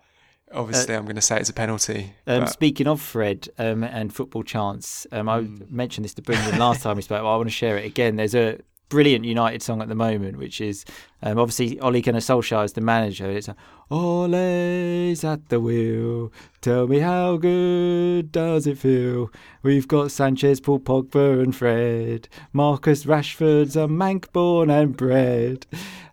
obviously 0.52 0.94
I'm 0.94 1.04
going 1.04 1.16
to 1.16 1.22
say 1.22 1.38
it's 1.40 1.48
a 1.50 1.54
penalty. 1.54 2.14
Um, 2.26 2.46
speaking 2.46 2.86
of 2.86 3.00
Fred 3.00 3.48
um, 3.58 3.82
and 3.84 4.14
football 4.14 4.42
chants, 4.42 5.06
um, 5.12 5.28
I 5.28 5.40
Mm. 5.40 5.70
mentioned 5.70 6.04
this 6.04 6.14
to 6.14 6.22
Brendan 6.22 6.58
last 6.58 6.82
time 6.82 6.96
we 6.96 7.02
spoke. 7.02 7.22
But 7.22 7.32
I 7.32 7.36
want 7.36 7.48
to 7.48 7.54
share 7.54 7.76
it 7.78 7.84
again. 7.86 8.16
There's 8.16 8.34
a 8.34 8.58
brilliant 8.90 9.24
United 9.24 9.62
song 9.62 9.80
at 9.80 9.88
the 9.88 9.94
moment, 9.94 10.36
which 10.36 10.60
is 10.60 10.84
um, 11.22 11.38
obviously 11.38 11.80
Ole 11.80 12.02
Gunnar 12.02 12.18
Solskjaer 12.18 12.64
is 12.64 12.74
the 12.74 12.82
manager. 12.82 13.30
It's 13.30 13.48
a, 13.48 13.56
Ole's 13.90 15.24
at 15.24 15.48
the 15.48 15.60
wheel. 15.60 16.30
Tell 16.60 16.86
me 16.86 16.98
how 16.98 17.38
good 17.38 18.30
does 18.30 18.66
it 18.66 18.76
feel? 18.76 19.30
We've 19.62 19.88
got 19.88 20.10
Sanchez, 20.10 20.60
Paul 20.60 20.80
Pogba, 20.80 21.42
and 21.42 21.56
Fred. 21.56 22.28
Marcus 22.52 23.04
Rashford's 23.04 23.76
a 23.76 23.88
Manc 23.88 24.30
born 24.32 24.68
and 24.68 24.94
bred. 24.94 25.66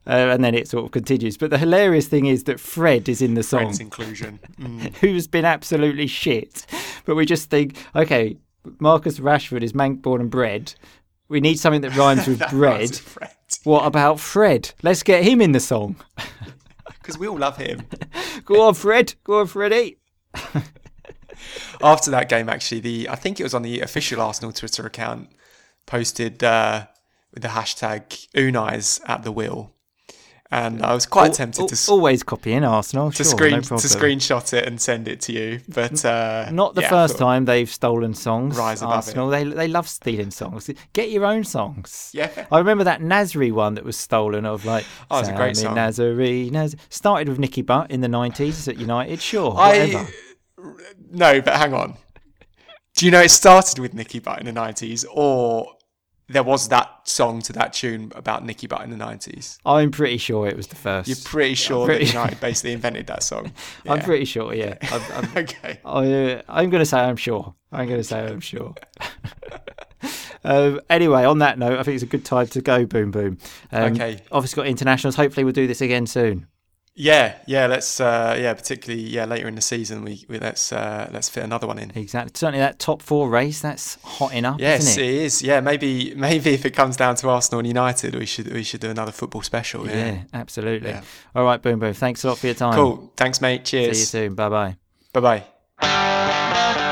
Uh, 0.07 0.31
and 0.31 0.41
then 0.41 0.55
it 0.55 0.69
sort 0.69 0.85
of 0.85 0.91
continues. 0.91 1.35
But 1.35 1.49
the 1.49 1.57
hilarious 1.57 2.07
thing 2.07 2.27
is 2.27 2.45
that 2.45 2.61
Fred 2.61 3.09
is 3.09 3.21
in 3.21 3.33
the 3.33 3.43
song 3.43 3.63
Friends 3.63 3.79
inclusion. 3.81 4.39
Mm. 4.57 4.95
who's 5.01 5.27
been 5.27 5.43
absolutely 5.43 6.07
shit. 6.07 6.65
But 7.05 7.15
we 7.15 7.25
just 7.25 7.49
think, 7.49 7.75
okay, 7.93 8.37
Marcus 8.79 9.19
Rashford 9.19 9.63
is 9.63 9.73
Manc 9.73 10.01
born 10.01 10.21
and 10.21 10.29
bred. 10.29 10.73
We 11.29 11.39
need 11.41 11.59
something 11.59 11.81
that 11.81 11.95
rhymes 11.95 12.27
with 12.27 12.39
That 12.39 12.51
bread. 12.51 12.79
rhymes 12.79 12.91
with 12.91 12.99
Fred. 13.01 13.31
What 13.63 13.85
about 13.85 14.19
Fred? 14.19 14.73
Let's 14.83 15.03
get 15.03 15.23
him 15.23 15.41
in 15.41 15.51
the 15.51 15.59
song. 15.59 15.95
Because 17.01 17.17
we 17.19 17.27
all 17.29 17.37
love 17.37 17.55
him. 17.55 17.83
Go 18.45 18.63
on, 18.67 18.73
Fred. 18.73 19.13
Go 19.23 19.39
on, 19.39 19.47
Freddie. 19.47 19.97
After 21.81 22.11
that 22.11 22.27
game, 22.27 22.49
actually, 22.49 22.81
the 22.81 23.07
I 23.09 23.15
think 23.15 23.39
it 23.39 23.43
was 23.43 23.53
on 23.53 23.61
the 23.61 23.79
official 23.79 24.19
Arsenal 24.21 24.51
Twitter 24.51 24.85
account 24.85 25.29
posted 25.85 26.43
uh, 26.43 26.87
with 27.33 27.43
the 27.43 27.49
hashtag 27.49 28.27
Unai's 28.33 28.99
at 29.05 29.23
the 29.23 29.31
wheel, 29.31 29.71
and 30.51 30.81
I 30.83 30.93
was 30.93 31.05
quite 31.05 31.33
tempted 31.33 31.61
Al- 31.61 31.67
to 31.67 31.73
s- 31.73 31.89
always 31.89 32.23
copying 32.23 32.63
Arsenal. 32.63 33.11
to 33.11 33.15
sure, 33.17 33.25
screen 33.25 33.51
no 33.51 33.59
to 33.61 33.75
screenshot 33.75 34.53
it 34.53 34.65
and 34.65 34.79
send 34.79 35.07
it 35.07 35.19
to 35.21 35.33
you, 35.33 35.59
but 35.67 36.03
uh, 36.05 36.49
Not 36.51 36.75
the 36.75 36.81
yeah, 36.81 36.89
first 36.89 37.17
thought- 37.17 37.25
time 37.25 37.45
they've 37.45 37.69
stolen 37.69 38.13
songs. 38.13 38.57
Rise 38.57 38.81
above 38.81 38.93
Arsenal, 38.95 39.29
they 39.29 39.43
they 39.43 39.67
love 39.67 39.87
stealing 39.87 40.31
songs. 40.31 40.69
Get 40.93 41.09
your 41.11 41.25
own 41.25 41.43
songs. 41.43 42.11
Yeah. 42.13 42.29
I 42.51 42.59
remember 42.59 42.83
that 42.85 43.01
Nasri 43.01 43.51
one 43.51 43.75
that 43.75 43.83
was 43.83 43.97
stolen 43.97 44.45
of 44.45 44.65
like. 44.65 44.85
Oh, 45.11 45.19
it's 45.19 45.29
a 45.29 45.33
great 45.33 45.57
Sammy 45.57 45.75
song. 45.91 46.05
Nasri, 46.05 46.51
Naz- 46.51 46.75
started 46.89 47.29
with 47.29 47.39
Nicky 47.39 47.61
Butt 47.61 47.91
in 47.91 48.01
the 48.01 48.07
nineties 48.07 48.67
at 48.67 48.77
United. 48.77 49.21
Sure, 49.21 49.51
whatever. 49.53 49.97
I 49.99 50.07
no, 51.11 51.41
but 51.41 51.55
hang 51.55 51.73
on. 51.73 51.95
Do 52.95 53.05
you 53.05 53.11
know 53.11 53.21
it 53.21 53.29
started 53.29 53.77
with 53.79 53.93
Nicky 53.93 54.17
Butt 54.19 54.39
in 54.39 54.45
the 54.47 54.51
nineties, 54.51 55.05
or 55.11 55.73
there 56.29 56.43
was 56.43 56.67
that 56.69 57.07
song 57.07 57.41
to 57.43 57.53
that 57.53 57.73
tune 57.73 58.11
about 58.15 58.45
Nicky 58.45 58.67
Butt 58.67 58.81
in 58.81 58.89
the 58.89 58.97
nineties? 58.97 59.57
I'm 59.65 59.91
pretty 59.91 60.17
sure 60.17 60.47
it 60.47 60.57
was 60.57 60.67
the 60.67 60.75
1st 60.75 61.07
You're 61.07 61.17
pretty 61.23 61.53
sure 61.55 61.85
pretty- 61.85 62.05
that 62.05 62.13
United 62.13 62.39
basically 62.41 62.73
invented 62.73 63.07
that 63.07 63.23
song. 63.23 63.51
I'm 63.87 64.01
pretty 64.01 64.25
sure, 64.25 64.53
yeah. 64.53 64.75
I'm, 64.91 65.01
I'm, 65.13 65.37
okay. 65.43 65.79
I, 65.85 66.11
uh, 66.33 66.41
I'm 66.49 66.69
going 66.69 66.81
to 66.81 66.85
say 66.85 66.99
I'm 66.99 67.15
sure. 67.15 67.55
I'm 67.71 67.87
going 67.87 67.99
to 67.99 68.03
say 68.03 68.19
I'm 68.25 68.39
sure. 68.41 68.75
um, 70.43 70.81
anyway, 70.89 71.23
on 71.23 71.39
that 71.39 71.57
note, 71.59 71.79
I 71.79 71.83
think 71.83 71.95
it's 71.95 72.03
a 72.03 72.07
good 72.07 72.25
time 72.25 72.47
to 72.47 72.61
go. 72.61 72.85
Boom, 72.85 73.11
boom. 73.11 73.37
Um, 73.71 73.93
Okay. 73.93 74.21
Obviously, 74.31 74.61
got 74.61 74.67
internationals. 74.67 75.15
Hopefully, 75.15 75.43
we'll 75.43 75.53
do 75.53 75.67
this 75.67 75.81
again 75.81 76.07
soon. 76.07 76.47
Yeah, 76.99 77.35
yeah. 77.45 77.67
Let's 77.67 77.99
uh, 77.99 78.35
yeah, 78.39 78.55
particularly 78.55 79.03
yeah 79.03 79.25
later 79.25 79.47
in 79.47 79.53
the 79.53 79.61
season 79.61 80.03
we, 80.03 80.25
we 80.27 80.39
let's 80.39 80.71
uh, 80.71 81.07
let's 81.13 81.29
fit 81.29 81.43
another 81.43 81.67
one 81.67 81.77
in. 81.77 81.91
Exactly. 81.93 82.31
Certainly, 82.33 82.59
that 82.59 82.79
top 82.79 83.03
four 83.03 83.29
race. 83.29 83.61
That's 83.61 83.99
hot 84.03 84.33
enough, 84.33 84.59
Yes, 84.59 84.81
isn't 84.87 85.03
it 85.03 85.07
it? 85.07 85.13
is. 85.21 85.41
Yeah, 85.43 85.59
maybe 85.59 86.15
maybe 86.15 86.49
if 86.55 86.65
it 86.65 86.71
comes 86.71 86.97
down 86.97 87.15
to 87.17 87.29
Arsenal 87.29 87.59
and 87.59 87.67
United, 87.67 88.15
we 88.15 88.25
should 88.25 88.51
we 88.51 88.63
should 88.63 88.81
do 88.81 88.89
another 88.89 89.11
football 89.11 89.43
special. 89.43 89.87
Yeah. 89.87 89.95
Yeah, 90.07 90.23
absolutely. 90.33 90.89
Yeah. 90.89 91.03
All 91.35 91.43
right, 91.43 91.61
boom, 91.61 91.77
boom. 91.79 91.93
Thanks 91.93 92.23
a 92.23 92.29
lot 92.29 92.39
for 92.39 92.47
your 92.47 92.55
time. 92.55 92.73
Cool. 92.73 93.13
Thanks, 93.15 93.41
mate. 93.41 93.63
Cheers. 93.63 93.95
See 93.95 93.99
you 94.01 94.05
soon. 94.05 94.33
Bye 94.35 94.49
bye. 94.49 94.75
Bye 95.13 95.43
bye. 95.79 96.83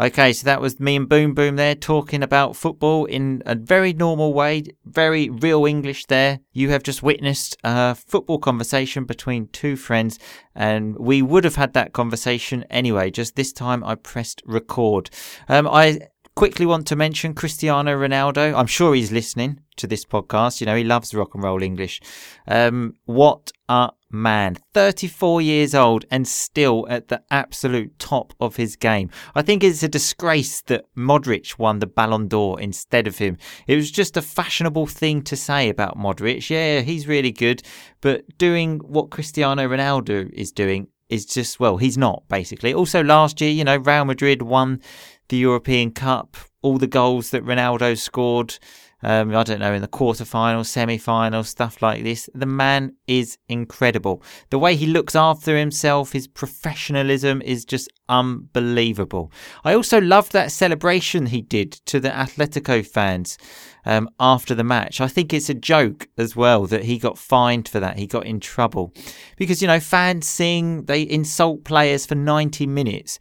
Okay, 0.00 0.32
so 0.32 0.46
that 0.46 0.62
was 0.62 0.80
me 0.80 0.96
and 0.96 1.06
Boom 1.06 1.34
Boom 1.34 1.56
there 1.56 1.74
talking 1.74 2.22
about 2.22 2.56
football 2.56 3.04
in 3.04 3.42
a 3.44 3.54
very 3.54 3.92
normal 3.92 4.32
way, 4.32 4.64
very 4.86 5.28
real 5.28 5.66
English 5.66 6.06
there. 6.06 6.40
You 6.54 6.70
have 6.70 6.82
just 6.82 7.02
witnessed 7.02 7.54
a 7.64 7.94
football 7.94 8.38
conversation 8.38 9.04
between 9.04 9.48
two 9.48 9.76
friends, 9.76 10.18
and 10.54 10.96
we 10.96 11.20
would 11.20 11.44
have 11.44 11.56
had 11.56 11.74
that 11.74 11.92
conversation 11.92 12.64
anyway. 12.70 13.10
Just 13.10 13.36
this 13.36 13.52
time 13.52 13.84
I 13.84 13.94
pressed 13.94 14.42
record. 14.46 15.10
Um, 15.50 15.68
I 15.68 16.08
quickly 16.34 16.64
want 16.64 16.86
to 16.86 16.96
mention 16.96 17.34
Cristiano 17.34 17.94
Ronaldo. 17.94 18.54
I'm 18.54 18.66
sure 18.66 18.94
he's 18.94 19.12
listening 19.12 19.60
to 19.76 19.86
this 19.86 20.06
podcast. 20.06 20.62
You 20.62 20.66
know, 20.66 20.76
he 20.76 20.84
loves 20.84 21.12
rock 21.14 21.34
and 21.34 21.44
roll 21.44 21.62
English. 21.62 22.00
Um, 22.48 22.94
what 23.04 23.52
a 23.68 23.90
man. 24.10 24.56
34 24.74 25.40
years 25.40 25.74
old 25.74 26.04
and 26.10 26.26
still 26.26 26.86
at 26.88 27.08
the 27.08 27.22
absolute 27.30 27.98
top 27.98 28.34
of 28.40 28.56
his 28.56 28.76
game. 28.76 29.10
I 29.34 29.42
think 29.42 29.62
it's 29.62 29.82
a 29.82 29.88
disgrace 29.88 30.60
that 30.62 30.84
Modric 30.96 31.58
won 31.58 31.78
the 31.78 31.86
Ballon 31.86 32.28
d'Or 32.28 32.60
instead 32.60 33.06
of 33.06 33.18
him. 33.18 33.38
It 33.66 33.76
was 33.76 33.90
just 33.90 34.16
a 34.16 34.22
fashionable 34.22 34.86
thing 34.86 35.22
to 35.22 35.36
say 35.36 35.68
about 35.68 35.98
Modric. 35.98 36.50
Yeah, 36.50 36.80
he's 36.80 37.06
really 37.08 37.32
good, 37.32 37.62
but 38.00 38.24
doing 38.38 38.78
what 38.78 39.10
Cristiano 39.10 39.68
Ronaldo 39.68 40.30
is 40.32 40.52
doing 40.52 40.88
is 41.08 41.26
just, 41.26 41.60
well, 41.60 41.76
he's 41.76 41.98
not, 41.98 42.22
basically. 42.28 42.72
Also, 42.72 43.02
last 43.02 43.40
year, 43.40 43.50
you 43.50 43.64
know, 43.64 43.76
Real 43.76 44.04
Madrid 44.04 44.42
won 44.42 44.80
the 45.28 45.36
European 45.36 45.90
Cup, 45.90 46.36
all 46.62 46.78
the 46.78 46.86
goals 46.86 47.30
that 47.30 47.44
Ronaldo 47.44 47.98
scored. 47.98 48.58
Um, 49.02 49.34
I 49.34 49.42
don't 49.44 49.60
know, 49.60 49.72
in 49.72 49.80
the 49.80 49.88
quarterfinals, 49.88 50.66
semi-finals, 50.66 51.48
stuff 51.48 51.80
like 51.80 52.02
this. 52.02 52.28
The 52.34 52.46
man 52.46 52.96
is 53.06 53.38
incredible. 53.48 54.22
The 54.50 54.58
way 54.58 54.76
he 54.76 54.86
looks 54.86 55.16
after 55.16 55.56
himself, 55.56 56.12
his 56.12 56.28
professionalism 56.28 57.40
is 57.42 57.64
just 57.64 57.88
unbelievable. 58.08 59.32
I 59.64 59.74
also 59.74 60.00
loved 60.00 60.32
that 60.32 60.52
celebration 60.52 61.26
he 61.26 61.40
did 61.40 61.72
to 61.86 61.98
the 61.98 62.10
Atletico 62.10 62.86
fans 62.86 63.38
um, 63.86 64.10
after 64.18 64.54
the 64.54 64.64
match. 64.64 65.00
I 65.00 65.08
think 65.08 65.32
it's 65.32 65.48
a 65.48 65.54
joke 65.54 66.08
as 66.18 66.36
well 66.36 66.66
that 66.66 66.84
he 66.84 66.98
got 66.98 67.16
fined 67.16 67.68
for 67.68 67.80
that. 67.80 67.98
He 67.98 68.06
got 68.06 68.26
in 68.26 68.40
trouble 68.40 68.92
because 69.36 69.62
you 69.62 69.68
know 69.68 69.80
fans 69.80 70.26
sing, 70.26 70.84
they 70.84 71.02
insult 71.02 71.64
players 71.64 72.04
for 72.04 72.14
90 72.14 72.66
minutes, 72.66 73.18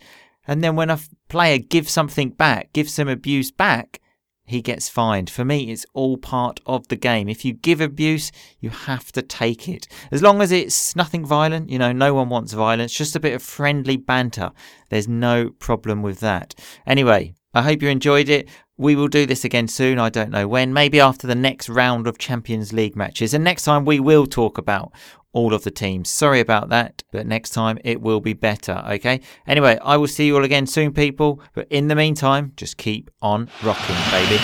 and 0.47 0.63
then 0.63 0.75
when 0.75 0.89
a 0.89 0.99
player 1.29 1.57
gives 1.57 1.91
something 1.91 2.31
back, 2.31 2.73
gives 2.73 2.93
some 2.93 3.07
abuse 3.07 3.51
back 3.51 4.01
he 4.49 4.61
gets 4.61 4.89
fined. 4.89 5.29
For 5.29 5.45
me, 5.45 5.71
it's 5.71 5.85
all 5.93 6.17
part 6.17 6.59
of 6.65 6.87
the 6.87 6.95
game. 6.95 7.29
If 7.29 7.45
you 7.45 7.53
give 7.53 7.79
abuse, 7.79 8.31
you 8.59 8.71
have 8.71 9.11
to 9.11 9.21
take 9.21 9.69
it. 9.69 9.87
As 10.11 10.21
long 10.21 10.41
as 10.41 10.51
it's 10.51 10.95
nothing 10.95 11.25
violent, 11.25 11.69
you 11.69 11.77
know, 11.77 11.91
no 11.91 12.13
one 12.13 12.29
wants 12.29 12.53
violence, 12.53 12.93
just 12.93 13.15
a 13.15 13.19
bit 13.19 13.33
of 13.33 13.43
friendly 13.43 13.95
banter. 13.95 14.51
There's 14.89 15.07
no 15.07 15.51
problem 15.51 16.01
with 16.01 16.19
that. 16.21 16.55
Anyway, 16.87 17.35
I 17.53 17.61
hope 17.61 17.81
you 17.81 17.89
enjoyed 17.89 18.29
it. 18.29 18.49
We 18.77 18.95
will 18.95 19.07
do 19.07 19.25
this 19.25 19.43
again 19.43 19.67
soon. 19.67 19.99
I 19.99 20.09
don't 20.09 20.31
know 20.31 20.47
when. 20.47 20.73
Maybe 20.73 20.99
after 20.99 21.27
the 21.27 21.35
next 21.35 21.67
round 21.67 22.07
of 22.07 22.17
Champions 22.17 22.71
League 22.71 22.95
matches. 22.95 23.33
And 23.33 23.43
next 23.43 23.65
time 23.65 23.85
we 23.85 23.99
will 23.99 24.25
talk 24.25 24.57
about 24.57 24.93
all 25.33 25.53
of 25.53 25.63
the 25.63 25.71
teams. 25.71 26.09
Sorry 26.09 26.39
about 26.39 26.69
that, 26.69 27.03
but 27.11 27.27
next 27.27 27.51
time 27.51 27.77
it 27.83 28.01
will 28.01 28.19
be 28.19 28.33
better, 28.33 28.83
okay? 28.89 29.21
Anyway, 29.47 29.77
I 29.81 29.97
will 29.97 30.07
see 30.07 30.27
you 30.27 30.35
all 30.35 30.43
again 30.43 30.67
soon, 30.67 30.93
people. 30.93 31.41
But 31.53 31.67
in 31.69 31.87
the 31.87 31.95
meantime, 31.95 32.53
just 32.55 32.77
keep 32.77 33.09
on 33.21 33.49
rocking, 33.63 33.95
baby. 34.11 34.37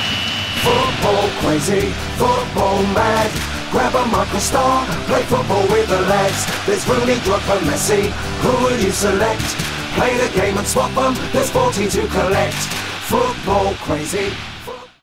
Football 0.62 1.30
crazy, 1.42 1.90
football 2.18 2.82
mad. 2.94 3.32
Grab 3.72 3.94
a 3.96 4.06
Michael 4.08 4.40
Star, 4.40 4.86
play 5.06 5.22
football 5.24 5.64
with 5.68 5.88
the 5.90 6.02
lads. 6.02 6.46
There's 6.66 6.88
Rooney, 6.88 7.16
Drogba, 7.26 7.58
Messi. 7.68 8.10
Who 8.42 8.64
will 8.64 8.80
you 8.80 8.92
select? 8.92 9.42
Play 9.96 10.18
the 10.18 10.34
game 10.36 10.58
and 10.58 10.68
swap 10.68 10.94
them. 10.94 11.14
There's 11.34 11.50
40 11.50 11.88
to 11.90 12.08
collect. 12.08 12.56
Football 13.10 13.74
crazy, 13.76 14.32